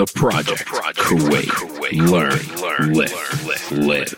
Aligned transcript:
The 0.00 0.06
Project, 0.14 0.64
project 0.64 0.98
Kuwait. 0.98 1.52
Learn, 2.10 2.38
live, 2.94 3.12
live, 3.84 3.84
live. 3.84 4.16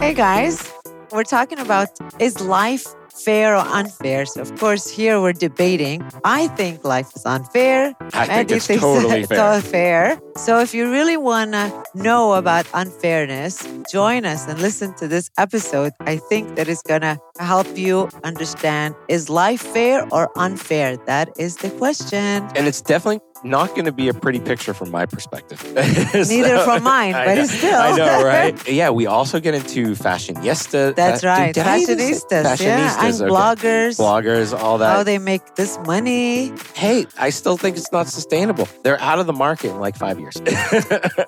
Hey 0.00 0.12
guys, 0.12 0.72
we're 1.12 1.22
talking 1.22 1.60
about 1.60 1.90
is 2.18 2.40
life 2.40 2.84
fair 3.16 3.56
or 3.56 3.64
unfair? 3.66 4.26
So, 4.26 4.42
of 4.42 4.58
course, 4.58 4.88
here 4.88 5.20
we're 5.20 5.32
debating. 5.32 6.04
I 6.24 6.48
think 6.48 6.84
life 6.84 7.10
is 7.16 7.24
unfair. 7.26 7.94
I 8.12 8.26
think 8.26 8.50
it's 8.50 8.66
totally 8.80 9.20
it's 9.20 9.28
fair. 9.28 9.40
all 9.40 9.60
fair. 9.60 10.20
So, 10.36 10.60
if 10.60 10.74
you 10.74 10.90
really 10.90 11.16
want 11.16 11.52
to 11.52 11.84
know 11.94 12.34
about 12.34 12.66
unfairness, 12.74 13.66
join 13.90 14.24
us 14.24 14.46
and 14.46 14.60
listen 14.60 14.94
to 14.96 15.08
this 15.08 15.30
episode. 15.38 15.92
I 16.00 16.16
think 16.16 16.56
that 16.56 16.68
is 16.68 16.82
going 16.82 17.02
to 17.02 17.18
help 17.38 17.76
you 17.76 18.08
understand 18.24 18.94
is 19.08 19.28
life 19.28 19.62
fair 19.62 20.06
or 20.12 20.30
unfair? 20.36 20.96
That 21.06 21.28
is 21.38 21.56
the 21.56 21.70
question. 21.70 22.48
And 22.54 22.66
it's 22.66 22.80
definitely 22.80 23.20
not 23.44 23.70
going 23.70 23.84
to 23.84 23.92
be 23.92 24.08
a 24.08 24.14
pretty 24.14 24.40
picture 24.40 24.74
from 24.74 24.90
my 24.90 25.06
perspective. 25.06 25.62
Neither 25.74 26.58
from 26.60 26.82
mine, 26.82 27.12
but 27.12 27.34
know- 27.36 27.44
still. 27.46 27.80
I 27.80 27.96
know, 27.96 28.24
right? 28.24 28.68
Yeah, 28.76 28.90
we 28.90 29.06
also 29.06 29.40
get 29.40 29.54
into 29.54 29.94
fashionista. 29.94 30.94
That's 30.94 31.20
Fa- 31.22 31.26
right. 31.28 31.56
I 31.58 31.78
even 31.78 31.98
Fashionistas, 31.98 32.60
yeah, 32.60 33.06
and 33.06 33.14
okay. 33.14 33.24
bloggers. 33.30 33.98
Bloggers, 33.98 34.58
all 34.58 34.78
that. 34.78 34.94
How 34.96 35.02
they 35.02 35.18
make 35.18 35.54
this 35.54 35.78
money. 35.86 36.52
hey, 36.74 37.06
I 37.18 37.30
still 37.30 37.56
think 37.56 37.76
it's 37.76 37.90
not 37.92 38.06
sustainable. 38.08 38.68
They're 38.82 39.00
out 39.00 39.18
of 39.18 39.26
the 39.26 39.32
market 39.32 39.70
in 39.70 39.80
like 39.80 39.96
five 39.96 40.18
years. 40.20 40.34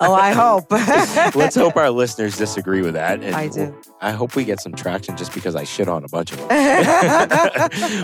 Oh, 0.01 0.13
I 0.13 0.31
hope. 0.31 0.71
Let's 1.35 1.55
hope 1.55 1.75
our 1.75 1.89
listeners 1.89 2.37
disagree 2.37 2.81
with 2.81 2.93
that. 2.93 3.21
I 3.33 3.47
do. 3.47 3.75
I 4.01 4.11
hope 4.11 4.35
we 4.35 4.45
get 4.45 4.61
some 4.61 4.73
traction 4.73 5.17
just 5.17 5.33
because 5.33 5.55
I 5.55 5.63
shit 5.65 5.87
on 5.89 6.03
a 6.03 6.07
bunch 6.07 6.31
of 6.31 6.37
them. 6.37 6.47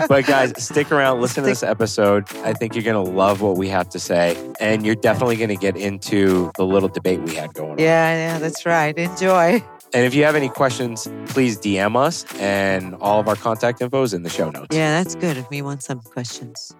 but 0.08 0.26
guys, 0.26 0.52
stick 0.62 0.92
around, 0.92 1.20
listen 1.20 1.42
to 1.42 1.48
this 1.48 1.62
episode. 1.62 2.24
I 2.44 2.52
think 2.52 2.74
you're 2.74 2.84
going 2.84 3.02
to 3.04 3.10
love 3.10 3.40
what 3.40 3.56
we 3.56 3.68
have 3.68 3.88
to 3.90 3.95
say. 3.98 4.36
And 4.60 4.84
you're 4.84 4.94
definitely 4.94 5.36
going 5.36 5.48
to 5.50 5.56
get 5.56 5.76
into 5.76 6.50
the 6.56 6.64
little 6.64 6.88
debate 6.88 7.20
we 7.22 7.34
had 7.34 7.54
going 7.54 7.72
on. 7.72 7.78
Yeah, 7.78 8.34
yeah, 8.34 8.38
that's 8.38 8.66
right. 8.66 8.96
Enjoy. 8.96 9.62
And 9.94 10.04
if 10.04 10.14
you 10.14 10.24
have 10.24 10.34
any 10.34 10.48
questions, 10.48 11.08
please 11.26 11.58
DM 11.58 11.96
us. 11.96 12.24
And 12.40 12.94
all 12.96 13.20
of 13.20 13.28
our 13.28 13.36
contact 13.36 13.80
info 13.80 14.02
is 14.02 14.14
in 14.14 14.22
the 14.22 14.30
show 14.30 14.50
notes. 14.50 14.74
Yeah, 14.76 15.02
that's 15.02 15.14
good. 15.14 15.36
If 15.36 15.48
we 15.50 15.62
want 15.62 15.82
some 15.82 16.00
questions. 16.00 16.74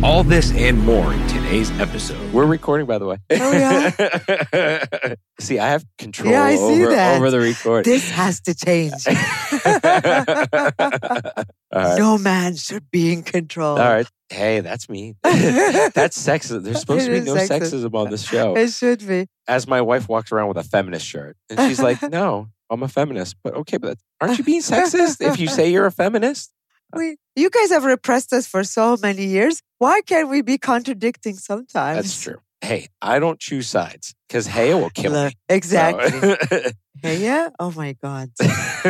All 0.00 0.22
this 0.22 0.52
and 0.52 0.78
more 0.84 1.12
in 1.12 1.26
today's 1.26 1.72
episode. 1.80 2.32
We're 2.32 2.46
recording, 2.46 2.86
by 2.86 2.98
the 2.98 3.06
way. 3.06 3.16
Oh, 3.32 3.52
yeah. 3.52 5.14
see, 5.40 5.58
I 5.58 5.66
have 5.66 5.84
control 5.98 6.30
Yeah, 6.30 6.44
I 6.44 6.54
see 6.54 6.84
over, 6.84 6.94
that. 6.94 7.16
over 7.16 7.32
the 7.32 7.40
record. 7.40 7.84
This 7.84 8.08
has 8.10 8.40
to 8.42 8.54
change. 8.54 8.92
right. 11.74 11.98
No 11.98 12.18
man 12.18 12.56
should 12.56 12.90
be 12.90 13.12
in 13.12 13.22
control. 13.22 13.78
All 13.78 13.92
right. 13.92 14.06
Hey, 14.30 14.60
that's 14.60 14.88
me. 14.88 15.16
that's 15.22 16.22
sexist. 16.22 16.62
There's 16.62 16.80
supposed 16.80 17.06
to 17.06 17.12
be 17.12 17.20
no 17.20 17.34
sexist. 17.34 17.72
sexism 17.72 17.94
on 17.94 18.10
this 18.10 18.22
show. 18.22 18.56
It 18.56 18.70
should 18.70 19.06
be. 19.06 19.26
As 19.46 19.66
my 19.66 19.80
wife 19.80 20.08
walks 20.08 20.32
around 20.32 20.48
with 20.48 20.58
a 20.58 20.62
feminist 20.64 21.06
shirt, 21.06 21.36
and 21.48 21.58
she's 21.68 21.80
like, 21.80 22.02
"No, 22.10 22.48
I'm 22.68 22.82
a 22.82 22.88
feminist." 22.88 23.36
But 23.42 23.54
okay, 23.54 23.78
but 23.78 23.96
aren't 24.20 24.36
you 24.38 24.44
being 24.44 24.60
sexist 24.60 25.20
if 25.26 25.38
you 25.40 25.48
say 25.48 25.70
you're 25.70 25.86
a 25.86 25.92
feminist? 25.92 26.52
We, 26.94 27.16
you 27.36 27.50
guys 27.50 27.70
have 27.70 27.84
repressed 27.84 28.32
us 28.32 28.46
for 28.46 28.64
so 28.64 28.96
many 29.02 29.24
years. 29.24 29.62
Why 29.78 30.00
can't 30.02 30.28
we 30.28 30.42
be 30.42 30.56
contradicting 30.58 31.36
sometimes? 31.36 31.96
That's 31.96 32.22
true. 32.22 32.38
Hey, 32.60 32.88
I 33.00 33.18
don't 33.18 33.38
choose 33.38 33.68
sides 33.68 34.14
because 34.26 34.46
Haya 34.46 34.76
will 34.76 34.90
kill 34.90 35.12
Look, 35.12 35.32
me. 35.32 35.38
exactly. 35.48 36.34
So- 37.04 37.10
yeah. 37.12 37.50
Oh 37.60 37.70
my 37.76 37.92
God. 38.02 38.30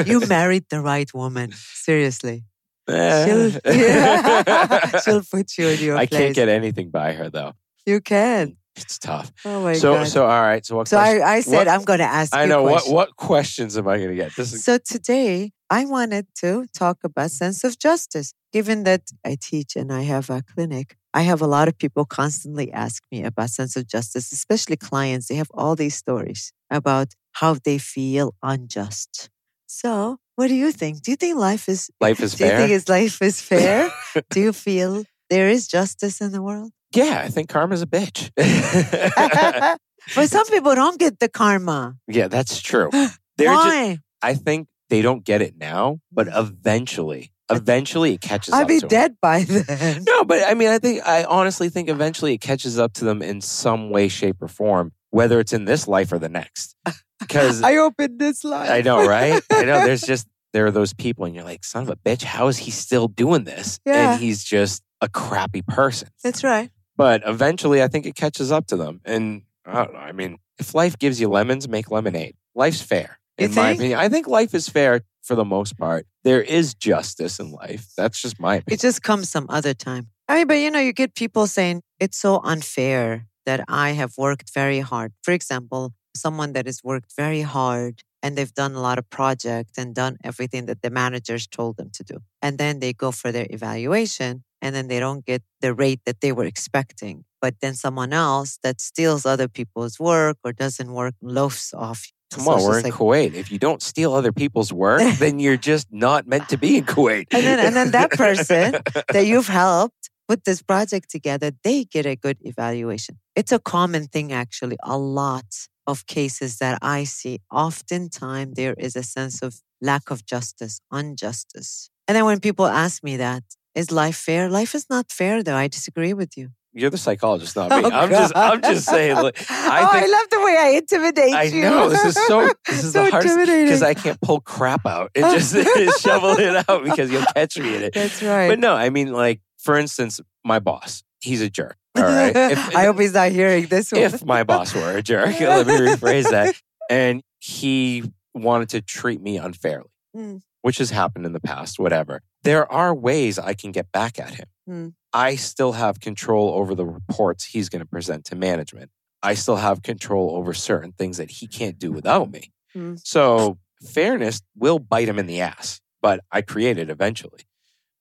You 0.07 0.21
married 0.27 0.65
the 0.71 0.81
right 0.81 1.13
woman. 1.13 1.53
Seriously. 1.53 2.45
Eh. 2.89 3.27
She'll, 3.27 3.61
yeah. 3.75 5.01
She'll 5.05 5.23
put 5.23 5.59
you 5.59 5.69
in 5.69 5.81
your 5.81 5.97
I 5.97 6.07
place. 6.07 6.21
can't 6.21 6.35
get 6.35 6.49
anything 6.49 6.91
by 6.91 7.13
her 7.13 7.31
though. 7.31 7.53
You 7.87 8.01
can. 8.01 8.57
It's 8.77 8.99
tough. 8.99 9.33
Oh 9.45 9.63
my 9.63 9.75
so, 9.75 9.95
God. 9.95 10.09
so 10.09 10.23
all 10.27 10.43
right. 10.43 10.65
So 10.65 10.77
what? 10.77 10.89
So 10.89 10.99
question- 10.99 11.23
I, 11.23 11.33
I 11.37 11.41
said 11.41 11.57
what- 11.57 11.69
I'm 11.69 11.85
going 11.85 11.99
to 11.99 12.05
ask 12.05 12.35
I 12.35 12.47
know 12.47 12.63
what. 12.63 12.89
What 12.89 13.17
questions 13.17 13.77
am 13.77 13.89
I 13.89 13.97
going 13.97 14.11
to 14.11 14.15
get? 14.15 14.37
This 14.37 14.53
is 14.53 14.65
So 14.65 14.79
today 14.79 15.53
I 15.69 15.85
wanted 15.85 16.27
to 16.37 16.67
talk 16.75 16.99
about 17.05 17.31
sense 17.31 17.65
of 17.65 17.79
justice. 17.79 18.33
Given 18.53 18.85
that 18.85 19.03
I 19.27 19.37
teach 19.41 19.77
and 19.77 19.93
I 19.93 20.03
have 20.03 20.31
a 20.31 20.43
clinic, 20.55 20.97
I 21.13 21.23
have 21.23 21.43
a 21.43 21.47
lot 21.47 21.69
of 21.69 21.77
people 21.77 22.05
constantly 22.07 22.73
ask 22.73 23.03
me 23.11 23.25
about 23.25 23.51
sense 23.51 23.77
of 23.77 23.87
justice, 23.87 24.33
especially 24.33 24.77
clients. 24.77 25.29
They 25.29 25.35
have 25.35 25.51
all 25.53 25.75
these 25.75 25.97
stories 25.97 26.53
about 26.71 27.09
how 27.33 27.55
they 27.55 27.79
feel 27.79 28.35
unjust. 28.43 29.29
So, 29.67 30.19
what 30.39 30.47
do 30.47 30.55
you 30.55 30.71
think? 30.71 31.03
Do 31.03 31.11
you 31.11 31.17
think 31.17 31.37
life 31.37 31.69
is 31.69 31.91
life 32.01 32.21
is 32.21 32.35
do 32.39 32.45
you 32.45 32.51
think 32.51 32.71
is 32.71 32.89
life 32.89 33.21
is 33.21 33.43
fair? 33.51 33.91
do 34.31 34.39
you 34.39 34.53
feel 34.53 35.03
there 35.29 35.49
is 35.49 35.67
justice 35.67 36.21
in 36.21 36.31
the 36.31 36.41
world? 36.41 36.71
yeah, 36.95 37.21
I 37.25 37.29
think 37.29 37.49
karma's 37.49 37.83
a 37.83 37.87
bitch. 37.87 38.31
but 40.15 40.31
some 40.31 40.47
people 40.47 40.77
don't 40.77 40.97
get 40.99 41.19
the 41.19 41.29
karma. 41.29 41.97
yeah, 42.07 42.29
that's 42.29 42.61
true. 42.61 42.89
They're 43.37 43.49
just, 43.49 43.67
Why? 43.67 43.99
I 44.23 44.35
think 44.35 44.69
they 44.91 45.03
don't 45.03 45.25
get 45.25 45.43
it 45.43 45.57
now, 45.59 45.99
but 46.13 46.29
eventually, 46.33 47.33
eventually 47.51 48.15
it 48.15 48.21
catches 48.21 48.55
up 48.55 48.61
to 48.61 48.67
them. 48.67 48.77
I'd 48.77 48.83
be 48.83 48.89
dead 48.89 49.17
by 49.21 49.43
then. 49.43 50.05
No, 50.07 50.23
but 50.23 50.45
I 50.49 50.55
mean, 50.55 50.69
I 50.69 50.79
think 50.79 51.05
I 51.05 51.25
honestly 51.25 51.69
think 51.69 51.89
eventually 51.89 52.35
it 52.35 52.41
catches 52.41 52.79
up 52.79 52.93
to 52.95 53.05
them 53.05 53.23
in 53.23 53.41
some 53.41 53.91
way, 53.91 54.07
shape, 54.07 54.41
or 54.41 54.47
form, 54.49 54.93
whether 55.11 55.41
it's 55.41 55.53
in 55.53 55.65
this 55.65 55.89
life 55.89 56.13
or 56.13 56.19
the 56.19 56.29
next. 56.29 56.77
Because 57.21 57.65
I 57.65 57.79
opened 57.79 58.21
this 58.21 58.45
line. 58.45 58.71
I 58.71 58.81
know, 58.81 59.05
right? 59.05 59.43
I 59.51 59.65
know. 59.65 59.85
There's 59.85 60.03
just 60.03 60.29
there 60.53 60.67
are 60.67 60.71
those 60.71 60.95
people, 60.95 61.25
and 61.25 61.35
you're 61.35 61.43
like, 61.43 61.65
son 61.65 61.83
of 61.83 61.89
a 61.89 61.97
bitch, 61.97 62.23
how 62.23 62.47
is 62.47 62.59
he 62.59 62.71
still 62.71 63.09
doing 63.09 63.43
this? 63.43 63.81
Yeah. 63.85 64.13
And 64.13 64.21
he's 64.21 64.45
just 64.45 64.85
a 65.01 65.09
crappy 65.09 65.63
person. 65.63 66.11
That's 66.23 66.45
right. 66.45 66.71
But 66.97 67.23
eventually, 67.27 67.83
I 67.83 67.89
think 67.89 68.07
it 68.07 68.15
catches 68.15 68.53
up 68.53 68.69
to 68.69 68.77
them. 68.77 69.01
And 69.05 69.43
I 69.67 69.85
don't 69.85 69.95
know. 69.95 69.99
I 69.99 70.13
mean, 70.13 70.39
if 70.59 70.75
life 70.75 70.97
gives 70.97 71.21
you 71.21 71.29
lemons, 71.29 71.69
make 71.69 71.91
lemonade. 71.91 72.37
Life's 72.55 72.83
fair. 72.83 73.19
In 73.37 73.55
my 73.55 73.71
opinion, 73.71 73.99
I 73.99 74.09
think 74.09 74.27
life 74.27 74.55
is 74.55 74.69
fair 74.69 75.01
for 75.23 75.35
the 75.37 75.45
most 75.45 75.79
part. 75.79 76.07
There 76.25 76.43
is 76.43 76.75
justice 76.75 77.39
in 77.39 77.53
life. 77.53 77.89
That's 77.97 78.21
just 78.21 78.41
my 78.41 78.57
opinion. 78.57 78.75
It 78.75 78.81
just 78.81 79.03
comes 79.03 79.29
some 79.29 79.47
other 79.49 79.75
time. 79.75 80.09
I 80.29 80.39
mean, 80.39 80.47
but 80.47 80.55
you 80.55 80.71
know, 80.71 80.81
you 80.81 80.93
get 80.93 81.15
people 81.15 81.47
saying 81.47 81.83
it's 82.01 82.19
so 82.19 82.41
unfair 82.43 83.27
that 83.49 83.61
I 83.87 83.89
have 84.01 84.13
worked 84.27 84.49
very 84.63 84.81
hard. 84.93 85.11
For 85.27 85.33
example, 85.33 85.83
someone 86.25 86.51
that 86.57 86.67
has 86.67 86.79
worked 86.85 87.13
very 87.25 87.41
hard 87.57 87.95
and 88.23 88.31
they've 88.37 88.53
done 88.63 88.75
a 88.75 88.83
lot 88.89 88.99
of 89.01 89.07
projects 89.19 89.75
and 89.81 89.95
done 89.95 90.15
everything 90.31 90.67
that 90.67 90.81
the 90.85 90.91
managers 90.91 91.47
told 91.59 91.73
them 91.79 91.89
to 91.99 92.03
do. 92.13 92.17
And 92.45 92.59
then 92.63 92.75
they 92.83 92.93
go 92.93 93.11
for 93.21 93.31
their 93.33 93.47
evaluation 93.59 94.33
and 94.61 94.71
then 94.75 94.87
they 94.89 95.01
don't 95.07 95.25
get 95.25 95.43
the 95.65 95.73
rate 95.85 96.01
that 96.05 96.21
they 96.21 96.33
were 96.33 96.45
expecting. 96.55 97.17
But 97.41 97.55
then 97.63 97.75
someone 97.85 98.13
else 98.13 98.59
that 98.65 98.77
steals 98.91 99.25
other 99.25 99.49
people's 99.49 99.97
work 99.99 100.37
or 100.45 100.53
doesn't 100.53 100.91
work 100.93 101.15
loafs 101.23 101.73
off. 101.73 102.01
Come 102.35 102.45
So 102.45 102.51
on, 102.51 102.63
we're 102.65 102.79
in 102.81 102.85
like- 102.85 102.93
Kuwait. 103.01 103.33
If 103.43 103.51
you 103.53 103.59
don't 103.67 103.81
steal 103.81 104.13
other 104.13 104.33
people's 104.43 104.73
work, 104.87 105.01
then 105.25 105.39
you're 105.39 105.63
just 105.73 105.87
not 105.91 106.27
meant 106.27 106.47
to 106.51 106.59
be 106.59 106.77
in 106.79 106.85
Kuwait. 106.85 107.27
And 107.31 107.43
then, 107.47 107.59
and 107.67 107.75
then 107.79 107.91
that 107.93 108.11
person 108.11 108.67
that 109.15 109.25
you've 109.31 109.49
helped 109.49 110.11
put 110.29 110.45
this 110.45 110.63
project 110.63 111.11
together, 111.11 111.53
they 111.65 111.85
get 111.85 112.07
a 112.07 112.15
good 112.15 112.37
evaluation. 112.43 113.19
It's 113.35 113.53
a 113.53 113.59
common 113.59 114.07
thing, 114.07 114.33
actually. 114.33 114.77
A 114.85 114.99
lot 114.99 115.47
of 115.87 116.07
cases 116.07 116.59
that 116.59 116.79
I 116.83 117.05
see, 117.05 117.41
oftentimes 117.51 118.55
there 118.55 118.75
is 118.79 118.95
a 118.95 119.03
sense 119.03 119.43
of 119.43 119.57
lack 119.81 120.11
of 120.11 120.27
justice, 120.27 120.81
injustice. 120.93 121.91
And 122.07 122.15
then 122.17 122.25
when 122.27 122.41
people 122.41 122.67
ask 122.67 123.03
me 123.03 123.17
that, 123.17 123.43
is 123.75 123.91
life 123.91 124.17
fair? 124.17 124.49
Life 124.49 124.75
is 124.75 124.87
not 124.91 125.11
fair, 125.11 125.43
though. 125.43 125.57
I 125.57 125.69
disagree 125.69 126.13
with 126.13 126.37
you. 126.37 126.51
You're 126.75 126.91
the 126.91 126.99
psychologist, 126.99 127.57
not 127.57 127.71
me. 127.83 127.83
Oh, 127.85 127.91
I'm 127.91 128.11
just, 128.11 128.37
I'm 128.37 128.61
just 128.61 128.87
saying. 128.87 129.17
Like, 129.17 129.37
oh, 129.51 129.89
I 129.93 130.07
love 130.07 130.31
the 130.31 130.41
way 130.45 130.57
I 130.59 130.69
intimidate 130.77 131.33
I 131.33 131.43
you. 131.45 131.63
know 131.63 131.89
this 131.89 132.05
is 132.05 132.27
so. 132.27 132.51
This 132.67 132.85
is 132.85 132.93
So 132.99 133.05
the 133.05 133.11
hardest 133.11 133.39
because 133.39 133.83
I 133.83 133.95
can't 133.95 134.21
pull 134.21 134.41
crap 134.41 134.85
out 134.87 135.11
and 135.15 135.25
just 135.33 135.55
shovel 136.03 136.39
it 136.39 136.69
out 136.69 136.85
because 136.85 137.11
you'll 137.11 137.25
catch 137.35 137.59
me 137.59 137.77
in 137.77 137.83
it. 137.85 137.95
That's 137.95 138.23
right. 138.23 138.49
But 138.49 138.59
no, 138.59 138.75
I 138.75 138.91
mean, 138.91 139.13
like 139.13 139.41
for 139.69 139.77
instance, 139.77 140.19
my 140.47 140.61
boss. 140.61 141.03
He's 141.21 141.43
a 141.43 141.51
jerk. 141.51 141.77
All 141.99 142.05
right. 142.05 142.35
If, 142.35 142.75
I 142.75 142.85
hope 142.87 142.99
he's 142.99 143.13
not 143.13 143.33
hearing 143.33 143.67
this 143.67 143.93
one. 143.93 144.01
if 144.01 144.25
my 144.25 144.43
boss 144.43 144.75
were 144.75 144.97
a 144.97 145.03
jerk, 145.03 145.27
let 145.41 145.67
me 145.67 145.75
rephrase 145.75 146.31
that. 146.31 146.55
And 146.89 147.21
he 147.39 148.11
wanted 148.33 148.71
to 148.71 148.81
treat 148.81 149.21
me 149.21 149.37
unfairly, 149.37 149.91
Mm. 150.17 150.41
which 150.63 150.79
has 150.79 150.89
happened 150.89 151.27
in 151.27 151.35
the 151.35 151.41
past. 151.41 151.79
Whatever. 151.79 152.23
There 152.45 152.71
are 152.73 152.95
ways 152.95 153.39
I 153.39 153.53
can 153.53 153.73
get 153.73 153.93
back 153.93 154.19
at 154.19 154.37
him. 154.37 154.47
Mm. 154.67 154.95
I 155.13 155.37
still 155.37 155.73
have 155.73 156.01
control 156.01 156.55
over 156.55 156.75
the 156.75 156.87
reports 156.87 157.45
he's 157.45 157.69
going 157.69 157.81
to 157.81 157.87
present 157.87 158.25
to 158.27 158.37
management. 158.37 158.91
I 159.23 159.35
still 159.35 159.57
have 159.57 159.83
control 159.83 160.35
over 160.35 160.55
certain 160.55 160.93
things 160.93 161.19
that 161.19 161.31
he 161.31 161.47
can't 161.47 161.79
do 161.79 161.93
without 161.93 162.31
me. 162.31 162.53
Mm. 162.75 162.99
So 163.05 163.59
fairness 163.85 164.41
will 164.57 164.79
bite 164.79 165.11
him 165.11 165.19
in 165.19 165.27
the 165.27 165.43
ass, 165.43 165.83
but 166.01 166.21
I 166.33 166.41
create 166.41 166.79
it 166.79 166.89
eventually. 166.89 167.43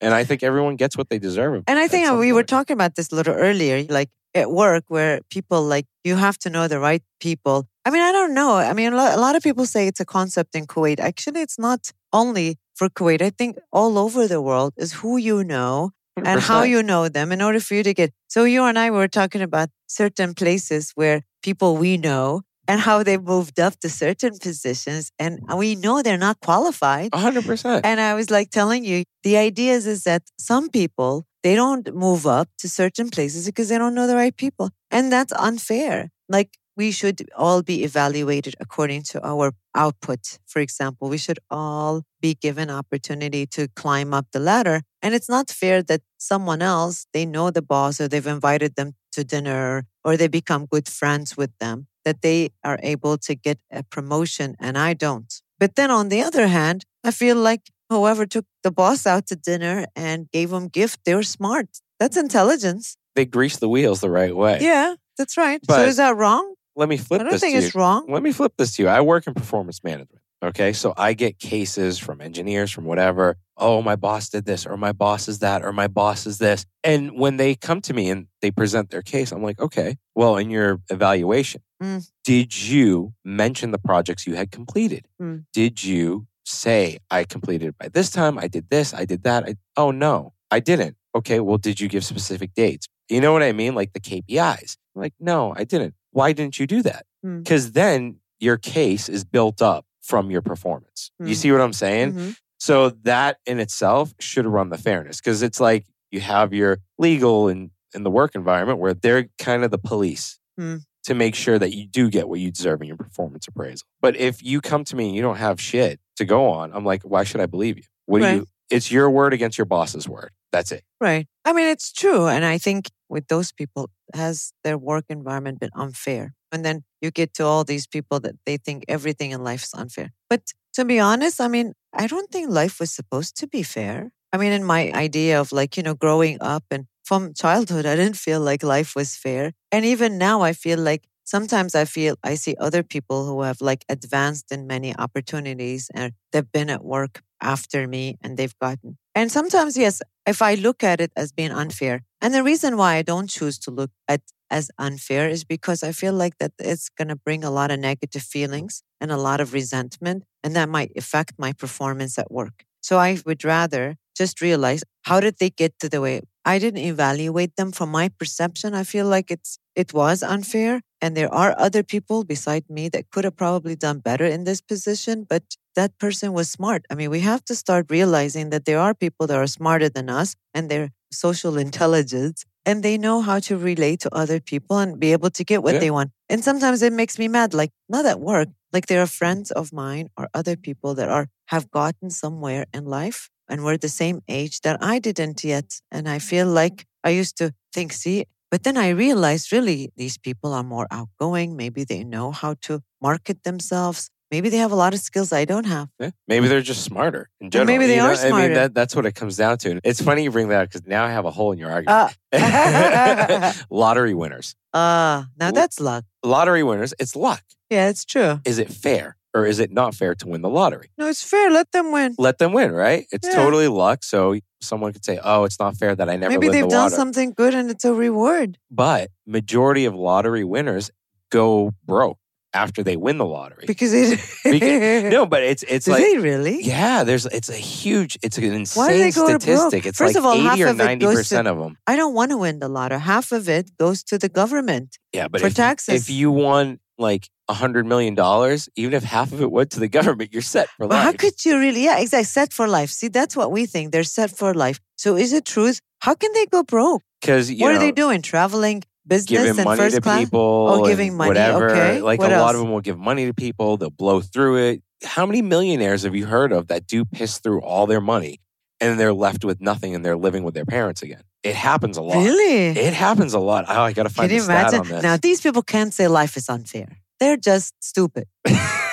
And 0.01 0.13
I 0.13 0.23
think 0.23 0.43
everyone 0.43 0.75
gets 0.75 0.97
what 0.97 1.09
they 1.09 1.19
deserve. 1.19 1.63
And 1.67 1.79
I 1.79 1.87
think 1.87 2.05
uh, 2.05 2.09
some 2.09 2.19
we 2.19 2.31
were 2.31 2.43
talking 2.43 2.73
about 2.73 2.95
this 2.95 3.11
a 3.11 3.15
little 3.15 3.33
earlier, 3.33 3.83
like 3.89 4.09
at 4.35 4.51
work, 4.51 4.85
where 4.87 5.21
people 5.29 5.63
like 5.63 5.85
you 6.03 6.15
have 6.15 6.37
to 6.39 6.49
know 6.49 6.67
the 6.67 6.79
right 6.79 7.03
people. 7.19 7.67
I 7.85 7.89
mean, 7.89 8.01
I 8.01 8.11
don't 8.11 8.33
know. 8.33 8.55
I 8.55 8.73
mean, 8.73 8.93
a 8.93 9.17
lot 9.17 9.35
of 9.35 9.43
people 9.43 9.65
say 9.65 9.87
it's 9.87 9.99
a 9.99 10.05
concept 10.05 10.55
in 10.55 10.67
Kuwait. 10.67 10.99
Actually, 10.99 11.41
it's 11.41 11.57
not 11.57 11.91
only 12.13 12.57
for 12.75 12.89
Kuwait. 12.89 13.21
I 13.21 13.31
think 13.31 13.57
all 13.71 13.97
over 13.97 14.27
the 14.27 14.41
world 14.41 14.73
is 14.77 14.93
who 14.93 15.17
you 15.17 15.43
know 15.43 15.91
and 16.17 16.39
how 16.41 16.63
100%. 16.63 16.69
you 16.69 16.83
know 16.83 17.09
them 17.09 17.31
in 17.31 17.41
order 17.41 17.59
for 17.59 17.75
you 17.75 17.83
to 17.83 17.93
get. 17.93 18.11
So 18.27 18.43
you 18.43 18.63
and 18.63 18.77
I 18.77 18.91
were 18.91 19.07
talking 19.07 19.41
about 19.41 19.69
certain 19.87 20.33
places 20.33 20.91
where 20.95 21.23
people 21.43 21.77
we 21.77 21.97
know 21.97 22.41
and 22.67 22.81
how 22.81 23.03
they 23.03 23.17
moved 23.17 23.59
up 23.59 23.79
to 23.79 23.89
certain 23.89 24.37
positions 24.37 25.11
and 25.19 25.39
we 25.55 25.75
know 25.75 26.01
they're 26.01 26.17
not 26.17 26.39
qualified. 26.41 27.11
100%. 27.11 27.81
And 27.83 27.99
I 27.99 28.13
was 28.13 28.29
like 28.29 28.49
telling 28.49 28.83
you, 28.83 29.03
the 29.23 29.37
idea 29.37 29.73
is, 29.73 29.87
is 29.87 30.03
that 30.03 30.23
some 30.39 30.69
people, 30.69 31.25
they 31.43 31.55
don't 31.55 31.93
move 31.95 32.27
up 32.27 32.49
to 32.59 32.69
certain 32.69 33.09
places 33.09 33.45
because 33.45 33.69
they 33.69 33.77
don't 33.77 33.95
know 33.95 34.07
the 34.07 34.15
right 34.15 34.35
people. 34.35 34.71
And 34.91 35.11
that's 35.11 35.33
unfair. 35.33 36.09
Like 36.27 36.57
we 36.75 36.91
should 36.91 37.27
all 37.35 37.63
be 37.63 37.83
evaluated 37.83 38.55
according 38.59 39.01
to 39.01 39.25
our 39.25 39.51
output. 39.75 40.37
For 40.45 40.59
example, 40.59 41.09
we 41.09 41.17
should 41.17 41.39
all 41.49 42.03
be 42.21 42.35
given 42.35 42.69
opportunity 42.69 43.45
to 43.47 43.67
climb 43.75 44.13
up 44.13 44.27
the 44.31 44.39
ladder. 44.39 44.81
And 45.01 45.15
it's 45.15 45.29
not 45.29 45.49
fair 45.49 45.81
that 45.83 46.01
someone 46.17 46.61
else, 46.61 47.07
they 47.13 47.25
know 47.25 47.49
the 47.49 47.61
boss 47.61 47.99
or 47.99 48.07
they've 48.07 48.27
invited 48.27 48.75
them 48.75 48.93
to 49.13 49.23
dinner 49.23 49.85
or 50.03 50.17
they 50.17 50.27
become 50.27 50.67
good 50.67 50.87
friends 50.87 51.35
with 51.35 51.51
them, 51.59 51.87
that 52.07 52.21
they 52.21 52.49
are 52.63 52.79
able 52.93 53.17
to 53.17 53.35
get 53.35 53.59
a 53.69 53.83
promotion 53.83 54.55
and 54.61 54.77
I 54.77 54.93
don't. 54.93 55.31
But 55.59 55.75
then 55.75 55.91
on 55.91 56.07
the 56.07 56.21
other 56.21 56.47
hand, 56.47 56.85
I 57.03 57.11
feel 57.11 57.35
like 57.35 57.63
whoever 57.89 58.25
took 58.25 58.45
the 58.63 58.71
boss 58.71 59.05
out 59.05 59.27
to 59.27 59.35
dinner 59.35 59.85
and 59.93 60.31
gave 60.31 60.53
him 60.53 60.69
gift, 60.69 61.01
they 61.05 61.15
were 61.15 61.23
smart. 61.23 61.67
That's 61.99 62.15
intelligence. 62.15 62.95
they 63.15 63.25
grease 63.25 63.57
the 63.57 63.67
wheels 63.67 63.99
the 63.99 64.09
right 64.21 64.33
way. 64.43 64.59
Yeah, 64.61 64.95
that's 65.17 65.35
right. 65.35 65.59
so 65.69 65.83
is 65.83 65.97
that 65.97 66.15
wrong? 66.15 66.53
Let 66.77 66.87
me 66.87 66.97
flip 66.97 67.19
I 67.19 67.23
don't 67.25 67.39
think 67.39 67.57
it's 67.57 67.73
you. 67.73 67.81
wrong. 67.81 68.05
Let 68.07 68.23
me 68.23 68.31
flip 68.31 68.53
this 68.57 68.75
to 68.75 68.83
you. 68.83 68.87
I 68.87 69.01
work 69.01 69.27
in 69.27 69.33
performance 69.33 69.83
management. 69.83 70.21
Okay. 70.43 70.71
So 70.73 70.93
I 70.95 71.13
get 71.13 71.39
cases 71.39 71.97
from 71.97 72.21
engineers, 72.21 72.71
from 72.71 72.85
whatever. 72.85 73.37
Oh, 73.57 73.81
my 73.81 73.95
boss 73.95 74.29
did 74.29 74.45
this, 74.45 74.67
or 74.67 74.77
my 74.77 74.91
boss 74.91 75.27
is 75.27 75.39
that, 75.39 75.65
or 75.65 75.73
my 75.73 75.87
boss 75.87 76.27
is 76.27 76.37
this. 76.37 76.63
And 76.83 77.17
when 77.17 77.37
they 77.37 77.55
come 77.55 77.81
to 77.81 77.93
me 77.93 78.11
and 78.11 78.27
they 78.43 78.51
present 78.51 78.91
their 78.91 79.01
case, 79.01 79.31
I'm 79.31 79.41
like, 79.41 79.59
okay, 79.59 79.97
well, 80.13 80.37
in 80.37 80.51
your 80.51 80.79
evaluation, 80.91 81.61
Mm. 81.81 82.09
did 82.23 82.59
you 82.67 83.13
mention 83.23 83.71
the 83.71 83.77
projects 83.77 84.25
you 84.25 84.35
had 84.35 84.51
completed? 84.51 85.07
Mm. 85.21 85.45
Did 85.53 85.83
you 85.83 86.27
say, 86.45 86.97
I 87.11 87.23
completed 87.23 87.69
it 87.69 87.77
by 87.77 87.89
this 87.89 88.09
time? 88.09 88.37
I 88.39 88.47
did 88.47 88.69
this, 88.69 88.93
I 88.93 89.05
did 89.05 89.23
that. 89.23 89.43
I, 89.45 89.55
oh, 89.75 89.91
no, 89.91 90.33
I 90.49 90.59
didn't. 90.59 90.95
Okay. 91.15 91.39
Well, 91.39 91.57
did 91.57 91.79
you 91.79 91.87
give 91.87 92.03
specific 92.05 92.53
dates? 92.55 92.87
You 93.09 93.21
know 93.21 93.31
what 93.33 93.43
I 93.43 93.51
mean? 93.51 93.75
Like 93.75 93.93
the 93.93 93.99
KPIs. 93.99 94.77
Like, 94.95 95.13
no, 95.19 95.53
I 95.55 95.63
didn't. 95.63 95.93
Why 96.11 96.31
didn't 96.33 96.59
you 96.59 96.65
do 96.67 96.81
that? 96.83 97.05
Mm. 97.25 97.43
Because 97.43 97.73
then 97.73 98.17
your 98.39 98.57
case 98.57 99.07
is 99.09 99.23
built 99.23 99.61
up 99.61 99.85
from 100.01 100.31
your 100.31 100.41
performance. 100.41 101.11
You 101.19 101.27
Mm. 101.27 101.35
see 101.35 101.51
what 101.51 101.61
I'm 101.61 101.73
saying? 101.73 102.13
Mhm. 102.13 102.37
So 102.59 102.89
that 103.03 103.37
in 103.45 103.59
itself 103.59 104.13
should 104.19 104.45
run 104.47 104.69
the 104.69 104.77
fairness 104.77 105.17
because 105.17 105.43
it's 105.43 105.59
like 105.59 105.85
you 106.11 106.21
have 106.21 106.53
your 106.53 106.79
legal 106.97 107.47
and 107.49 107.69
in 107.93 108.03
the 108.03 108.09
work 108.11 108.33
environment 108.35 108.79
where 108.79 108.93
they're 108.93 109.27
kind 109.37 109.63
of 109.63 109.69
the 109.71 109.77
police 109.77 110.39
Mm. 110.59 110.81
To 111.07 111.13
make 111.13 111.35
sure 111.35 111.57
that 111.57 111.73
you 111.73 111.87
do 111.87 112.09
get 112.09 112.27
what 112.27 112.41
you 112.41 112.51
deserve 112.51 112.81
in 112.81 112.87
your 112.89 112.97
performance 112.97 113.47
appraisal. 113.47 113.87
But 114.01 114.17
if 114.17 114.43
you 114.43 114.59
come 114.59 114.83
to 114.83 114.95
me 114.95 115.07
and 115.07 115.15
you 115.15 115.21
don't 115.21 115.37
have 115.37 115.59
shit 115.59 116.01
to 116.17 116.25
go 116.25 116.49
on, 116.49 116.73
I'm 116.73 116.83
like, 116.83 117.03
why 117.03 117.23
should 117.23 117.39
I 117.39 117.45
believe 117.45 117.77
you? 117.77 117.85
What 118.07 118.21
do 118.21 118.27
you? 118.27 118.47
It's 118.69 118.91
your 118.91 119.09
word 119.09 119.33
against 119.33 119.57
your 119.57 119.63
boss's 119.63 120.09
word. 120.09 120.31
That's 120.51 120.73
it. 120.73 120.83
Right. 120.99 121.25
I 121.45 121.53
mean, 121.53 121.67
it's 121.67 121.93
true. 121.93 122.27
And 122.27 122.43
I 122.43 122.57
think 122.57 122.89
with 123.07 123.29
those 123.29 123.53
people, 123.53 123.89
has 124.13 124.51
their 124.65 124.77
work 124.77 125.05
environment 125.07 125.61
been 125.61 125.69
unfair? 125.73 126.33
And 126.51 126.65
then 126.65 126.83
you 127.01 127.09
get 127.09 127.33
to 127.35 127.45
all 127.45 127.63
these 127.63 127.87
people 127.87 128.19
that 128.19 128.35
they 128.45 128.57
think 128.57 128.83
everything 128.89 129.31
in 129.31 129.41
life 129.45 129.63
is 129.63 129.73
unfair. 129.73 130.11
But 130.29 130.41
to 130.73 130.83
be 130.83 130.99
honest, 130.99 131.39
I 131.39 131.47
mean, 131.47 131.71
I 131.93 132.07
don't 132.07 132.29
think 132.29 132.49
life 132.49 132.81
was 132.81 132.91
supposed 132.91 133.37
to 133.37 133.47
be 133.47 133.63
fair. 133.63 134.11
I 134.33 134.37
mean, 134.37 134.51
in 134.51 134.65
my 134.65 134.91
idea 134.91 135.39
of 135.39 135.53
like, 135.53 135.77
you 135.77 135.83
know, 135.83 135.93
growing 135.93 136.37
up 136.41 136.65
and 136.69 136.87
from 137.07 137.33
childhood, 137.33 137.85
I 137.85 137.95
didn't 137.95 138.17
feel 138.17 138.41
like 138.41 138.63
life 138.63 138.93
was 138.93 139.15
fair. 139.15 139.53
And 139.71 139.85
even 139.85 140.17
now, 140.17 140.41
I 140.41 140.51
feel 140.51 140.77
like 140.77 141.03
sometimes 141.23 141.73
I 141.73 141.85
feel 141.85 142.15
I 142.21 142.35
see 142.35 142.55
other 142.59 142.83
people 142.83 143.25
who 143.25 143.43
have 143.43 143.61
like 143.61 143.85
advanced 143.87 144.51
in 144.51 144.67
many 144.67 144.93
opportunities 145.05 145.89
and 145.93 146.11
they've 146.31 146.51
been 146.51 146.69
at 146.69 146.83
work 146.83 147.21
after 147.41 147.87
me 147.87 148.17
and 148.21 148.35
they've 148.35 148.59
gotten. 148.59 148.97
And 149.15 149.31
sometimes, 149.31 149.77
yes, 149.77 150.01
if 150.25 150.41
I 150.41 150.55
look 150.55 150.83
at 150.83 150.99
it 150.99 151.11
as 151.15 151.31
being 151.31 151.51
unfair, 151.51 152.03
and 152.19 152.33
the 152.33 152.43
reason 152.43 152.75
why 152.75 152.95
I 152.95 153.03
don't 153.03 153.29
choose 153.29 153.57
to 153.59 153.71
look 153.71 153.91
at 154.09 154.21
as 154.49 154.69
unfair 154.77 155.29
is 155.29 155.45
because 155.45 155.83
I 155.83 155.91
feel 155.93 156.13
like 156.13 156.37
that 156.39 156.51
it's 156.59 156.89
going 156.89 157.07
to 157.09 157.15
bring 157.15 157.43
a 157.43 157.51
lot 157.51 157.71
of 157.71 157.79
negative 157.79 158.23
feelings 158.23 158.83
and 158.99 159.11
a 159.11 159.17
lot 159.17 159.39
of 159.39 159.53
resentment, 159.53 160.23
and 160.43 160.55
that 160.57 160.67
might 160.67 160.91
affect 160.97 161.33
my 161.37 161.53
performance 161.53 162.17
at 162.19 162.31
work. 162.31 162.65
So 162.81 162.97
I 162.97 163.17
would 163.25 163.43
rather 163.43 163.95
just 164.17 164.41
realize 164.41 164.83
how 165.03 165.19
did 165.19 165.35
they 165.39 165.49
get 165.49 165.77
to 165.79 165.89
the 165.89 166.01
way 166.01 166.21
I 166.47 166.59
didn't 166.59 166.83
evaluate 166.93 167.55
them 167.57 167.71
from 167.71 167.89
my 167.91 168.09
perception. 168.09 168.73
I 168.73 168.83
feel 168.83 169.07
like 169.07 169.29
it's 169.35 169.59
it 169.75 169.93
was 169.93 170.23
unfair, 170.23 170.81
and 171.01 171.15
there 171.15 171.31
are 171.33 171.53
other 171.57 171.83
people 171.83 172.23
beside 172.23 172.65
me 172.69 172.89
that 172.89 173.11
could 173.11 173.25
have 173.25 173.35
probably 173.35 173.75
done 173.75 173.99
better 173.99 174.25
in 174.25 174.45
this 174.45 174.61
position, 174.61 175.25
but 175.29 175.43
that 175.75 175.91
person 175.99 176.33
was 176.33 176.49
smart. 176.49 176.81
I 176.89 176.95
mean, 176.95 177.11
we 177.11 177.19
have 177.21 177.43
to 177.45 177.55
start 177.55 177.85
realizing 177.91 178.49
that 178.51 178.65
there 178.65 178.79
are 178.79 178.93
people 178.95 179.27
that 179.27 179.37
are 179.37 179.45
smarter 179.59 179.89
than 179.89 180.09
us 180.09 180.35
and 180.55 180.69
they're 180.69 180.91
social 181.11 181.57
intelligence 181.67 182.45
and 182.65 182.81
they 182.83 182.97
know 182.97 183.21
how 183.21 183.39
to 183.47 183.57
relate 183.57 183.99
to 184.01 184.09
other 184.15 184.39
people 184.39 184.77
and 184.79 184.99
be 184.99 185.11
able 185.13 185.29
to 185.31 185.43
get 185.43 185.63
what 185.63 185.75
Yeah. 185.75 185.79
they 185.79 185.91
want. 185.91 186.11
And 186.29 186.43
sometimes 186.43 186.81
it 186.81 186.93
makes 186.93 187.19
me 187.19 187.27
mad, 187.27 187.53
like 187.53 187.71
not 187.87 188.05
at 188.05 188.19
work, 188.19 188.49
like 188.73 188.87
there 188.87 189.01
are 189.01 189.07
friends 189.21 189.51
of 189.51 189.71
mine 189.71 190.09
or 190.17 190.27
other 190.33 190.55
people 190.55 190.95
that 190.95 191.09
are 191.09 191.27
have 191.53 191.69
gotten 191.71 192.09
somewhere 192.09 192.65
in 192.73 192.85
life 192.85 193.29
and 193.49 193.63
were 193.63 193.77
the 193.77 193.89
same 193.89 194.21
age 194.27 194.61
that 194.61 194.77
I 194.81 194.99
didn't 194.99 195.43
yet. 195.43 195.79
And 195.91 196.07
I 196.09 196.19
feel 196.19 196.47
like 196.47 196.85
I 197.03 197.09
used 197.11 197.37
to 197.37 197.53
think, 197.73 197.93
see, 197.93 198.25
but 198.51 198.63
then 198.63 198.77
I 198.77 198.89
realized 198.89 199.51
really 199.51 199.91
these 199.97 200.17
people 200.17 200.53
are 200.53 200.63
more 200.63 200.87
outgoing. 200.91 201.55
Maybe 201.55 201.83
they 201.83 202.03
know 202.03 202.31
how 202.31 202.55
to 202.63 202.81
market 203.01 203.43
themselves. 203.43 204.09
Maybe 204.29 204.49
they 204.49 204.57
have 204.57 204.73
a 204.73 204.75
lot 204.75 204.93
of 204.93 204.99
skills 204.99 205.31
I 205.31 205.45
don't 205.45 205.65
have. 205.65 205.87
Yeah. 205.99 206.11
Maybe 206.27 206.49
they're 206.49 206.61
just 206.61 206.83
smarter 206.83 207.29
in 207.39 207.49
general. 207.49 207.65
maybe 207.65 207.87
they 207.87 207.95
you 207.95 208.01
are 208.01 208.07
know? 208.07 208.13
I 208.13 208.27
smarter. 208.27 208.47
mean, 208.47 208.53
that, 208.55 208.73
that's 208.73 208.93
what 208.95 209.05
it 209.05 209.15
comes 209.15 209.37
down 209.37 209.57
to. 209.59 209.79
It's 209.85 210.01
funny 210.01 210.23
you 210.23 210.31
bring 210.31 210.49
that 210.49 210.63
up 210.63 210.69
because 210.69 210.85
now 210.85 211.05
I 211.05 211.11
have 211.11 211.25
a 211.25 211.31
hole 211.31 211.53
in 211.53 211.59
your 211.59 211.71
argument. 211.71 212.13
Ah. 212.33 213.55
Lottery 213.69 214.13
winners. 214.13 214.55
Ah, 214.73 215.27
now 215.39 215.51
that's 215.51 215.79
luck. 215.79 216.03
Lottery 216.23 216.63
winners, 216.63 216.93
it's 216.99 217.15
luck. 217.15 217.41
Yeah, 217.69 217.89
it's 217.89 218.05
true. 218.05 218.41
Is 218.45 218.59
it 218.59 218.69
fair 218.71 219.16
or 219.37 219.45
is 219.45 219.59
it 219.59 219.71
not 219.71 219.93
fair 219.95 220.15
to 220.15 220.27
win 220.27 220.41
the 220.41 220.49
lottery? 220.49 220.89
No, 220.97 221.07
it's 221.07 221.23
fair. 221.23 221.51
Let 221.51 221.71
them 221.71 221.91
win. 221.91 222.15
Let 222.17 222.37
them 222.39 222.53
win, 222.53 222.71
right? 222.71 223.05
It's 223.11 223.27
Yeah. 223.27 223.35
totally 223.35 223.67
luck. 223.67 224.03
So 224.03 224.39
someone 224.61 224.93
could 224.93 225.05
say, 225.05 225.19
oh, 225.23 225.43
it's 225.43 225.59
not 225.59 225.77
fair 225.77 225.95
that 225.95 226.09
I 226.09 226.15
never 226.15 226.31
Maybe 226.31 226.49
they've 226.49 226.63
the 226.63 226.69
done 226.69 226.89
something 226.89 227.33
good 227.33 227.53
and 227.53 227.69
it's 227.69 227.85
a 227.85 227.93
reward. 227.93 228.57
But 228.71 229.09
majority 229.25 229.85
of 229.85 229.93
lottery 229.93 230.43
winners 230.43 230.89
go 231.29 231.71
broke 231.85 232.17
after 232.53 232.81
they 232.81 232.95
win 232.97 233.17
the 233.19 233.25
lottery. 233.25 233.65
Because 233.67 233.93
it. 233.93 234.19
Because- 234.43 235.11
no, 235.15 235.25
but 235.25 235.43
it's 235.43 235.63
it's 235.67 235.85
Do 235.85 235.91
like 235.91 236.01
they 236.01 236.17
really? 236.17 236.63
yeah, 236.63 237.03
there's 237.03 237.25
it's 237.27 237.49
a 237.49 237.61
huge, 237.77 238.17
it's 238.23 238.37
an 238.37 238.43
Why 238.73 238.93
do 238.93 238.97
they 238.97 239.07
insane 239.07 239.39
statistic. 239.39 239.85
It's 239.85 239.97
First 239.99 240.15
like 240.15 240.19
of 240.21 240.25
all, 240.25 240.37
half 240.39 240.53
eighty 240.55 240.63
or 240.63 240.73
ninety 240.73 241.05
goes 241.05 241.15
to- 241.15 241.19
percent 241.19 241.47
of 241.47 241.57
them. 241.59 241.77
I 241.85 241.95
don't 241.95 242.13
want 242.15 242.31
to 242.31 242.37
win 242.37 242.59
the 242.59 242.69
lottery. 242.69 242.99
Half 243.01 243.31
of 243.33 243.47
it 243.49 243.69
goes 243.77 244.01
to 244.05 244.17
the 244.17 244.29
government. 244.29 244.97
Yeah, 245.13 245.27
but 245.27 245.41
for 245.41 245.47
if, 245.47 245.53
taxes. 245.55 246.01
if 246.01 246.09
you 246.09 246.31
won 246.31 246.79
like 246.97 247.29
a 247.47 247.53
hundred 247.53 247.85
million 247.85 248.15
dollars, 248.15 248.69
even 248.75 248.93
if 248.93 249.03
half 249.03 249.31
of 249.31 249.41
it 249.41 249.51
went 249.51 249.71
to 249.71 249.79
the 249.79 249.87
government, 249.97 250.33
you're 250.33 250.41
set 250.41 250.69
for 250.77 250.87
life. 250.87 251.03
how 251.03 251.11
could 251.13 251.43
you 251.45 251.57
really? 251.59 251.83
Yeah, 251.83 251.99
exactly. 251.99 252.25
Set 252.25 252.53
for 252.53 252.67
life. 252.67 252.89
See, 252.89 253.07
that's 253.07 253.35
what 253.35 253.51
we 253.51 253.65
think. 253.65 253.91
They're 253.91 254.03
set 254.03 254.31
for 254.31 254.53
life. 254.53 254.79
So 254.97 255.15
is 255.15 255.33
it 255.33 255.45
truth? 255.45 255.79
How 255.99 256.13
can 256.13 256.31
they 256.33 256.45
go 256.45 256.63
broke? 256.63 257.01
Because 257.21 257.49
what 257.49 257.57
know, 257.59 257.75
are 257.75 257.79
they 257.79 257.91
doing? 257.91 258.21
Traveling 258.21 258.83
business 259.07 259.29
giving 259.41 259.55
and 259.57 259.63
money 259.63 259.77
first 259.79 259.95
to 259.95 260.01
class? 260.01 260.19
people. 260.19 260.67
Oh, 260.69 260.85
giving 260.85 261.15
money, 261.15 261.29
Whatever. 261.29 261.69
okay. 261.71 262.01
Like 262.01 262.19
What 262.19 262.31
a 262.31 262.39
lot 262.39 262.55
of 262.55 262.61
them 262.61 262.71
will 262.71 262.81
give 262.81 262.97
money 262.97 263.25
to 263.25 263.33
people. 263.33 263.77
They'll 263.77 263.89
blow 263.89 264.21
through 264.21 264.57
it. 264.57 264.81
How 265.03 265.25
many 265.25 265.41
millionaires 265.41 266.03
have 266.03 266.15
you 266.15 266.25
heard 266.25 266.51
of 266.51 266.67
that 266.67 266.87
do 266.87 267.05
piss 267.05 267.39
through 267.39 267.61
all 267.61 267.87
their 267.87 268.01
money 268.01 268.39
and 268.79 268.99
they're 268.99 269.13
left 269.13 269.43
with 269.45 269.59
nothing 269.61 269.95
and 269.95 270.05
they're 270.05 270.17
living 270.17 270.43
with 270.43 270.53
their 270.53 270.65
parents 270.65 271.01
again? 271.01 271.21
It 271.43 271.55
happens 271.55 271.97
a 271.97 272.01
lot. 272.01 272.17
Really? 272.17 272.67
It 272.79 272.93
happens 272.93 273.33
a 273.33 273.39
lot. 273.39 273.65
Oh, 273.67 273.81
I 273.81 273.93
got 273.93 274.03
to 274.03 274.09
Can 274.09 274.15
find 274.15 274.31
you 274.31 274.39
the 274.39 274.43
stat 274.45 274.73
imagine? 274.73 274.79
on 274.79 274.87
this. 274.87 275.03
Now, 275.03 275.17
these 275.17 275.41
people 275.41 275.61
can't 275.61 275.93
say 275.93 276.07
life 276.07 276.35
is 276.37 276.49
unfair. 276.49 276.97
They're 277.19 277.37
just 277.37 277.73
stupid. 277.79 278.27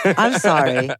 I'm 0.05 0.35
sorry. 0.39 0.91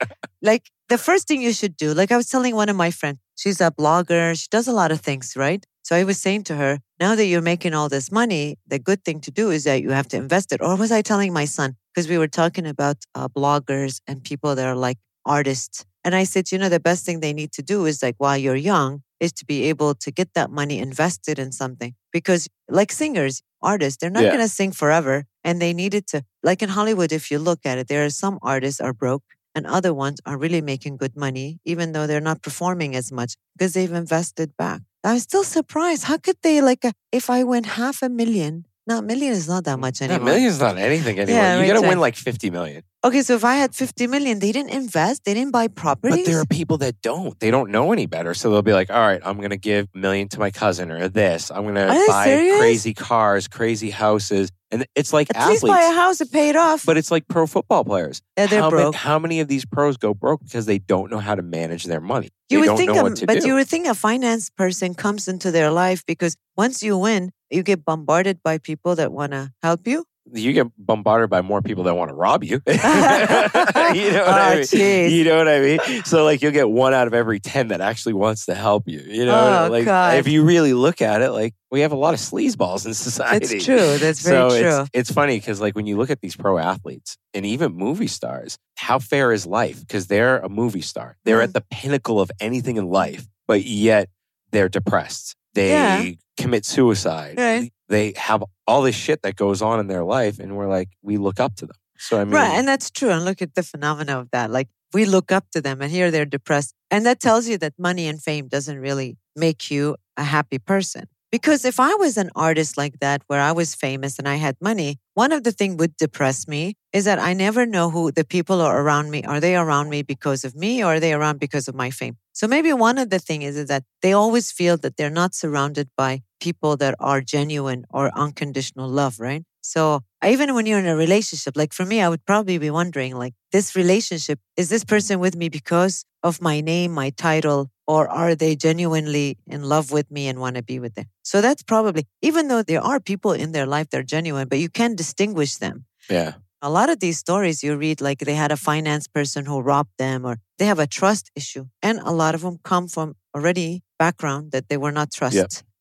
Like 0.43 0.71
the 0.89 0.99
first 0.99 1.27
thing 1.29 1.41
you 1.41 1.53
should 1.53 1.77
do, 1.77 1.95
like 1.95 2.13
I 2.13 2.17
was 2.17 2.29
telling 2.29 2.55
one 2.55 2.69
of 2.69 2.77
my 2.77 2.91
friends, 2.91 3.19
she's 3.37 3.61
a 3.61 3.71
blogger, 3.71 4.39
she 4.39 4.47
does 4.51 4.69
a 4.69 4.73
lot 4.73 4.93
of 4.93 5.01
things, 5.01 5.35
right? 5.37 5.65
So 5.83 5.95
I 5.95 6.05
was 6.05 6.19
saying 6.21 6.45
to 6.45 6.55
her, 6.57 6.79
now 6.99 7.15
that 7.15 7.27
you're 7.27 7.43
making 7.43 7.75
all 7.75 7.89
this 7.91 8.11
money, 8.11 8.57
the 8.67 8.79
good 8.79 9.05
thing 9.05 9.21
to 9.21 9.31
do 9.31 9.51
is 9.51 9.65
that 9.65 9.83
you 9.83 9.91
have 9.91 10.09
to 10.09 10.17
invest 10.17 10.53
it. 10.53 10.61
Or 10.63 10.77
was 10.77 10.91
I 10.93 11.03
telling 11.03 11.33
my 11.33 11.45
son? 11.45 11.77
Because 11.95 12.09
we 12.09 12.17
were 12.19 12.29
talking 12.29 12.67
about 12.67 12.97
uh, 13.15 13.29
bloggers 13.29 14.01
and 14.07 14.23
people 14.25 14.55
that 14.55 14.67
are 14.67 14.77
like 14.77 14.99
artists. 15.27 15.85
And 16.05 16.15
I 16.15 16.25
said, 16.25 16.53
you 16.53 16.59
know, 16.59 16.69
the 16.69 16.81
best 16.81 17.05
thing 17.07 17.21
they 17.21 17.33
need 17.33 17.53
to 17.53 17.63
do 17.63 17.87
is 17.87 18.03
like 18.03 18.17
while 18.19 18.37
you're 18.37 18.55
young, 18.57 19.03
is 19.21 19.33
to 19.33 19.45
be 19.47 19.65
able 19.71 19.95
to 19.95 20.11
get 20.11 20.29
that 20.35 20.51
money 20.51 20.79
invested 20.79 21.39
in 21.39 21.51
something. 21.53 21.95
Because 22.13 22.49
like 22.69 22.93
singers, 22.93 23.43
artists, 23.63 23.99
they're 23.99 24.11
not 24.11 24.25
Yeah. 24.25 24.31
going 24.33 24.43
to 24.47 24.49
sing 24.49 24.73
forever. 24.73 25.25
And 25.43 25.61
they 25.63 25.73
needed 25.73 26.07
to, 26.09 26.23
like 26.43 26.63
in 26.63 26.69
Hollywood, 26.71 27.13
if 27.13 27.31
you 27.31 27.39
look 27.39 27.61
at 27.65 27.79
it, 27.79 27.89
there 27.89 28.05
are 28.05 28.11
some 28.11 28.39
artists 28.43 28.81
are 28.81 28.93
broke 28.93 29.23
and 29.55 29.67
other 29.67 29.95
ones 29.95 30.21
are 30.27 30.37
really 30.37 30.61
making 30.61 30.97
good 30.97 31.17
money, 31.17 31.59
even 31.65 31.93
though 31.93 32.07
they're 32.07 32.21
not 32.31 32.43
performing 32.43 32.95
as 32.97 33.11
much 33.13 33.37
because 33.57 33.73
they've 33.75 33.93
invested 33.93 34.57
back. 34.57 34.83
I'm 35.05 35.19
still 35.21 35.45
surprised. 35.45 36.05
How 36.05 36.19
could 36.19 36.37
they 36.43 36.61
like 36.61 36.85
uh, 36.85 36.93
if 37.13 37.31
I 37.31 37.45
win 37.45 37.65
half 37.65 38.03
a 38.03 38.09
million? 38.09 38.67
No, 38.87 38.99
a 38.99 39.03
million 39.03 39.33
is 39.33 39.49
not 39.49 39.65
that 39.65 39.79
mm. 39.79 39.81
much 39.81 40.03
anymore. 40.03 40.15
Yeah, 40.15 40.17
anymore. 40.17 40.35
million's 40.35 40.61
not 40.61 40.79
anything 40.79 41.19
anymore. 41.19 41.43
Yeah, 41.43 41.55
you 41.55 41.61
right, 41.61 41.67
got 41.69 41.75
to 41.75 41.81
right. 41.81 41.89
win 41.89 42.01
like 42.01 42.17
50 42.17 42.51
million. 42.51 42.83
Okay, 43.03 43.23
so 43.23 43.35
if 43.35 43.45
I 43.45 43.57
had 43.57 43.75
50 43.75 44.07
million, 44.07 44.39
they 44.39 44.53
didn't 44.53 44.71
invest, 44.71 45.25
they 45.25 45.35
didn't 45.35 45.53
buy 45.53 45.69
properties. 45.69 46.25
But 46.25 46.31
there 46.31 46.41
are 46.41 46.47
people 46.47 46.79
that 46.79 47.01
don't. 47.03 47.39
They 47.39 47.51
don't 47.51 47.71
know 47.71 47.93
any 47.93 48.07
better. 48.07 48.35
So 48.35 48.51
they'll 48.51 48.63
be 48.63 48.73
like, 48.73 48.91
all 48.91 48.99
right, 48.99 49.21
I'm 49.25 49.41
to 49.41 49.57
give 49.57 49.89
a 49.95 49.99
million 49.99 50.29
to 50.29 50.39
my 50.39 50.51
cousin 50.51 50.91
or 50.91 51.09
this. 51.09 51.51
I'm 51.51 51.65
gonna 51.65 51.87
buy 52.09 52.57
crazy 52.59 52.95
cars, 52.95 53.47
crazy 53.47 53.91
houses. 53.91 54.51
And 54.71 54.87
it's 54.95 55.13
like 55.13 55.29
At 55.31 55.37
athletes. 55.37 55.63
least 55.63 55.73
buy 55.73 55.83
a 55.83 55.95
house 55.95 56.21
and 56.21 56.33
pay 56.33 56.49
it 56.49 56.57
off. 56.57 56.85
But 56.85 56.97
it's 56.97 57.11
like 57.11 57.29
pro 57.29 57.47
football 57.47 57.85
players. 57.85 58.23
yeah, 58.37 58.47
they're 58.47 58.63
how, 58.63 58.71
broke. 58.71 58.95
how 58.95 59.19
many 59.19 59.41
of 59.41 59.49
these 59.49 59.65
pros 59.65 59.97
go 59.97 60.15
broke 60.15 60.43
because 60.43 60.67
they 60.67 60.79
don't 60.79 61.11
know 61.11 61.19
how 61.19 61.35
to 61.35 61.43
manage 61.43 61.85
their 61.85 62.01
money? 62.01 62.31
You 62.49 62.57
they 62.57 62.61
would 62.61 62.67
don't 62.67 62.77
think, 62.79 62.93
know 62.93 63.07
a, 63.07 63.27
but 63.27 63.43
do. 63.43 63.49
you 63.49 63.55
would 63.55 63.69
think 63.69 63.87
a 63.87 63.95
finance 63.95 64.51
person 64.51 64.95
comes 64.95 65.29
into 65.29 65.51
their 65.51 65.71
life 65.71 66.05
because 66.07 66.37
once 66.57 66.83
you 66.83 66.97
win, 66.99 67.31
you 67.55 67.63
get 67.63 67.85
bombarded 67.85 68.43
by 68.43 68.59
people 68.59 68.97
that 68.97 69.13
want 69.13 69.33
to 69.33 69.53
help 69.63 69.87
you. 69.87 70.05
you 70.33 70.53
get 70.53 70.67
bombarded 70.79 71.29
by 71.31 71.41
more 71.43 71.61
people 71.63 71.85
that 71.85 71.95
want 71.97 72.09
to 72.09 72.15
rob 72.15 72.43
you. 72.45 72.61
you 72.67 72.75
know 72.77 72.81
what 72.83 73.57
Oh, 73.57 74.31
I 74.31 74.55
mean? 74.57 74.65
jeez. 74.65 75.11
You 75.11 75.25
know 75.25 75.37
what 75.37 75.49
I 75.49 75.61
mean? 75.61 75.79
So 76.05 76.25
like 76.25 76.43
you'll 76.43 76.53
get 76.53 76.69
one 76.69 76.95
out 76.95 77.07
of 77.07 77.15
every 77.15 77.41
10 77.41 77.69
that 77.69 77.81
actually 77.81 78.15
wants 78.15 78.47
to 78.47 78.55
help 78.55 78.85
you. 78.89 79.01
You 79.01 79.27
know, 79.27 79.67
Oh, 79.67 79.71
like 79.71 79.85
God. 79.85 80.17
if 80.19 80.27
you 80.29 80.43
really 80.45 80.73
look 80.73 81.03
at 81.03 81.21
it, 81.23 81.31
like 81.31 81.55
we 81.71 81.81
have 81.81 81.93
a 81.93 81.97
lot 81.97 82.15
of 82.15 82.21
sleazeballs 82.21 82.87
in 82.87 82.95
society. 83.09 83.57
It's 83.57 83.65
true. 83.65 83.99
That's 83.99 84.21
very 84.23 84.51
so 84.51 84.61
true. 84.61 84.81
It's, 84.83 84.91
it's 84.95 85.13
funny 85.13 85.39
because 85.39 85.61
like 85.61 85.75
when 85.77 85.87
you 85.87 85.97
look 85.97 86.11
at 86.11 86.21
these 86.21 86.37
pro 86.37 86.59
athletes 86.59 87.17
and 87.35 87.45
even 87.45 87.73
movie 87.75 88.07
stars, 88.09 88.57
how 88.77 88.99
fair 88.99 89.31
is 89.33 89.47
life? 89.47 89.81
Because 89.81 90.07
they're 90.07 90.39
a 90.39 90.49
movie 90.49 90.81
star. 90.83 91.17
They're 91.25 91.41
Mm. 91.41 91.45
at 91.45 91.53
the 91.55 91.65
pinnacle 91.71 92.21
of 92.21 92.31
anything 92.41 92.77
in 92.77 92.89
life, 92.89 93.27
but 93.47 93.65
yet 93.65 94.09
they're 94.53 94.69
depressed. 94.71 95.37
They 95.55 95.69
Yeah. 95.71 96.11
Commit 96.37 96.65
suicide. 96.65 97.35
Right. 97.39 97.73
They 97.89 98.13
have 98.17 98.43
all 98.67 98.83
this 98.83 98.95
shit 98.95 99.23
that 99.23 99.37
goes 99.37 99.63
on 99.63 99.81
in 99.81 99.87
their 99.87 100.05
life, 100.05 100.39
and 100.39 100.57
we're 100.57 100.69
like, 100.69 100.89
we 101.03 101.17
look 101.17 101.41
up 101.41 101.57
to 101.57 101.67
them. 101.67 101.77
So 101.99 102.21
I 102.21 102.25
mean, 102.25 102.35
right, 102.35 102.51
and 102.59 102.67
that's 102.67 102.91
true. 102.91 103.11
And 103.11 103.25
look 103.25 103.41
at 103.43 103.55
the 103.55 103.63
phenomena 103.63 104.19
of 104.19 104.31
that. 104.33 104.51
Like 104.51 104.69
we 104.93 105.05
look 105.05 105.31
up 105.31 105.51
to 105.53 105.61
them, 105.61 105.81
and 105.81 105.91
here 105.91 106.11
they're 106.11 106.25
depressed, 106.25 106.75
and 106.91 107.05
that 107.07 107.19
mm. 107.19 107.21
tells 107.21 107.49
you 107.49 107.59
that 107.59 107.75
money 107.79 108.09
and 108.09 108.23
fame 108.23 108.49
doesn't 108.49 108.79
really 108.79 109.17
make 109.37 109.71
you 109.71 109.97
a 110.17 110.25
happy 110.25 110.59
person. 110.59 111.07
Because 111.31 111.65
if 111.65 111.81
I 111.81 111.93
was 111.95 112.17
an 112.17 112.31
artist 112.37 112.77
like 112.77 113.01
that, 113.01 113.23
where 113.27 113.41
I 113.41 113.51
was 113.51 113.75
famous 113.75 114.21
and 114.21 114.29
I 114.29 114.37
had 114.37 114.57
money, 114.61 114.99
one 115.15 115.33
of 115.33 115.43
the 115.43 115.51
things 115.51 115.77
would 115.81 115.97
depress 115.97 116.47
me 116.47 116.75
is 116.93 117.07
that 117.07 117.19
I 117.19 117.33
never 117.33 117.67
know 117.67 117.91
who 117.91 118.13
the 118.13 118.25
people 118.25 118.61
are 118.61 118.81
around 118.81 119.11
me. 119.11 119.25
Are 119.25 119.41
they 119.41 119.57
around 119.57 119.89
me 119.89 120.03
because 120.03 120.45
of 120.45 120.55
me, 120.55 120.85
or 120.85 120.95
are 120.95 121.01
they 121.01 121.13
around 121.13 121.41
because 121.41 121.67
of 121.67 121.75
my 121.75 121.91
fame? 121.91 122.17
So 122.35 122.49
maybe 122.49 122.73
one 122.73 122.99
of 122.99 123.11
the 123.11 123.21
things 123.21 123.45
is, 123.45 123.57
is 123.57 123.69
that 123.69 123.85
they 124.03 124.13
always 124.13 124.51
feel 124.51 124.77
that 124.79 124.97
they're 124.97 125.09
not 125.09 125.35
surrounded 125.35 125.89
by 125.97 126.23
people 126.41 126.77
that 126.79 126.97
are 126.99 127.21
genuine 127.21 127.85
or 127.91 128.11
unconditional 128.19 128.89
love, 128.89 129.21
right? 129.21 129.45
So 129.61 130.03
even 130.27 130.55
when 130.55 130.67
you're 130.67 130.81
in 130.81 130.87
a 130.87 130.97
relationship, 130.97 131.57
like 131.57 131.73
for 131.73 131.87
me, 131.87 132.03
I 132.03 132.09
would 132.09 132.27
probably 132.27 132.59
be 132.59 132.71
wondering, 132.71 133.15
like, 133.17 133.35
this 133.53 133.77
relationship, 133.77 134.41
is 134.57 134.69
this 134.69 134.85
person 134.85 135.21
with 135.21 135.37
me 135.37 135.49
because 135.49 136.05
of 136.23 136.43
my 136.43 136.61
name, 136.61 136.93
my 136.93 137.11
title, 137.11 137.71
or 137.87 138.09
are 138.09 138.35
they 138.35 138.57
genuinely 138.57 139.39
in 139.47 139.63
love 139.63 139.93
with 139.93 140.11
me 140.11 140.27
and 140.27 140.41
want 140.41 140.57
to 140.57 140.63
be 140.63 140.79
with 140.81 140.95
them? 140.97 141.07
So 141.23 141.41
that's 141.41 141.63
probably, 141.63 142.07
even 142.21 142.49
though 142.49 142.63
there 142.63 142.83
are 142.83 142.99
people 143.01 143.33
in 143.33 143.53
their 143.53 143.67
life 143.67 143.91
that 143.91 144.01
are 144.01 144.03
genuine, 144.17 144.49
but 144.49 144.59
you 144.59 144.69
can 144.69 144.97
distinguish 144.97 145.57
them. 145.57 145.87
yeah, 146.11 146.33
A 146.65 146.71
lot 146.71 146.89
of 146.89 146.99
these 146.99 147.19
stories 147.19 147.63
you 147.63 147.77
read, 147.77 148.01
like 148.01 148.21
they 148.21 148.35
had 148.35 148.51
a 148.51 148.57
finance 148.57 149.07
person 149.07 149.45
who 149.45 149.61
robbed 149.61 149.93
them, 149.99 150.25
or 150.25 150.39
they 150.59 150.65
have 150.65 150.79
a 150.79 150.87
trust 150.87 151.31
issue. 151.37 151.67
And 151.83 151.99
a 151.99 152.11
lot 152.11 152.35
of 152.35 152.41
them 152.41 152.57
come 152.65 152.89
from 152.89 153.17
already 153.37 153.83
background 153.99 154.51
that 154.53 154.71
they 154.71 154.79
were 154.79 154.91
not 154.91 155.13
trust. 155.13 155.37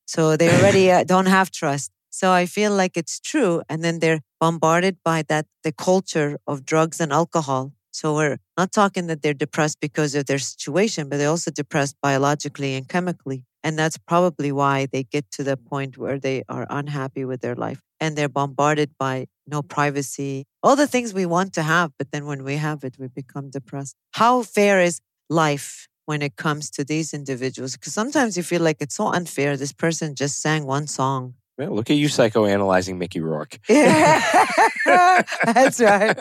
So 0.06 0.36
they 0.36 0.50
already 0.58 0.92
uh, 0.92 1.06
don't 1.06 1.28
have 1.28 1.52
trust. 1.52 1.90
So 2.10 2.34
I 2.34 2.46
feel 2.46 2.74
like 2.76 2.98
it's 2.98 3.22
true. 3.22 3.62
And 3.70 3.82
then 3.82 4.00
they're 4.00 4.20
bombarded 4.42 4.98
by 5.06 5.24
that, 5.30 5.46
the 5.64 5.72
culture 5.72 6.38
of 6.46 6.66
drugs 6.66 7.00
and 7.00 7.14
alcohol. 7.14 7.72
So 7.94 8.16
we're 8.16 8.38
not 8.58 8.72
talking 8.72 9.06
that 9.08 9.22
they're 9.22 9.36
depressed 9.36 9.80
because 9.80 10.16
of 10.16 10.26
their 10.26 10.40
situation, 10.40 11.10
but 11.10 11.18
they're 11.18 11.30
also 11.30 11.52
depressed 11.52 11.96
biologically 12.02 12.74
and 12.74 12.88
chemically. 12.90 13.46
And 13.64 13.78
that's 13.78 13.98
probably 13.98 14.52
why 14.52 14.88
they 14.92 15.04
get 15.04 15.30
to 15.32 15.44
the 15.44 15.56
mm-hmm. 15.56 15.68
point 15.68 15.98
where 15.98 16.20
they 16.20 16.44
are 16.50 16.66
unhappy 16.70 17.24
with 17.24 17.42
their 17.42 17.56
life 17.56 17.80
and 18.00 18.18
they're 18.18 18.28
bombarded 18.28 18.92
by 18.98 19.28
no 19.48 19.62
privacy, 19.62 20.46
all 20.64 20.76
the 20.76 20.88
things 20.88 21.14
we 21.14 21.26
want 21.26 21.54
to 21.54 21.62
have. 21.62 21.92
But 21.98 22.12
then 22.12 22.26
when 22.26 22.44
we 22.44 22.58
have 22.58 22.84
it, 22.84 22.96
we 23.00 23.08
become 23.08 23.52
depressed. 23.52 23.96
How 24.14 24.42
fair 24.42 24.82
is 24.82 25.00
life 25.30 25.88
when 26.06 26.22
it 26.22 26.36
comes 26.36 26.70
to 26.72 26.84
these 26.84 27.14
individuals? 27.14 27.74
Because 27.74 27.94
sometimes 27.94 28.36
you 28.36 28.44
feel 28.44 28.62
like 28.62 28.78
it's 28.82 28.96
so 28.96 29.08
unfair. 29.08 29.56
This 29.56 29.72
person 29.72 30.16
just 30.16 30.42
sang 30.42 30.66
one 30.66 30.88
song. 30.88 31.36
Well, 31.58 31.72
look 31.72 31.90
at 31.90 31.98
you 31.98 32.08
psychoanalyzing 32.08 32.98
Mickey 32.98 33.20
Rourke. 33.22 33.60
Yeah, 33.70 35.24
that's 35.46 35.80
right. 35.80 36.18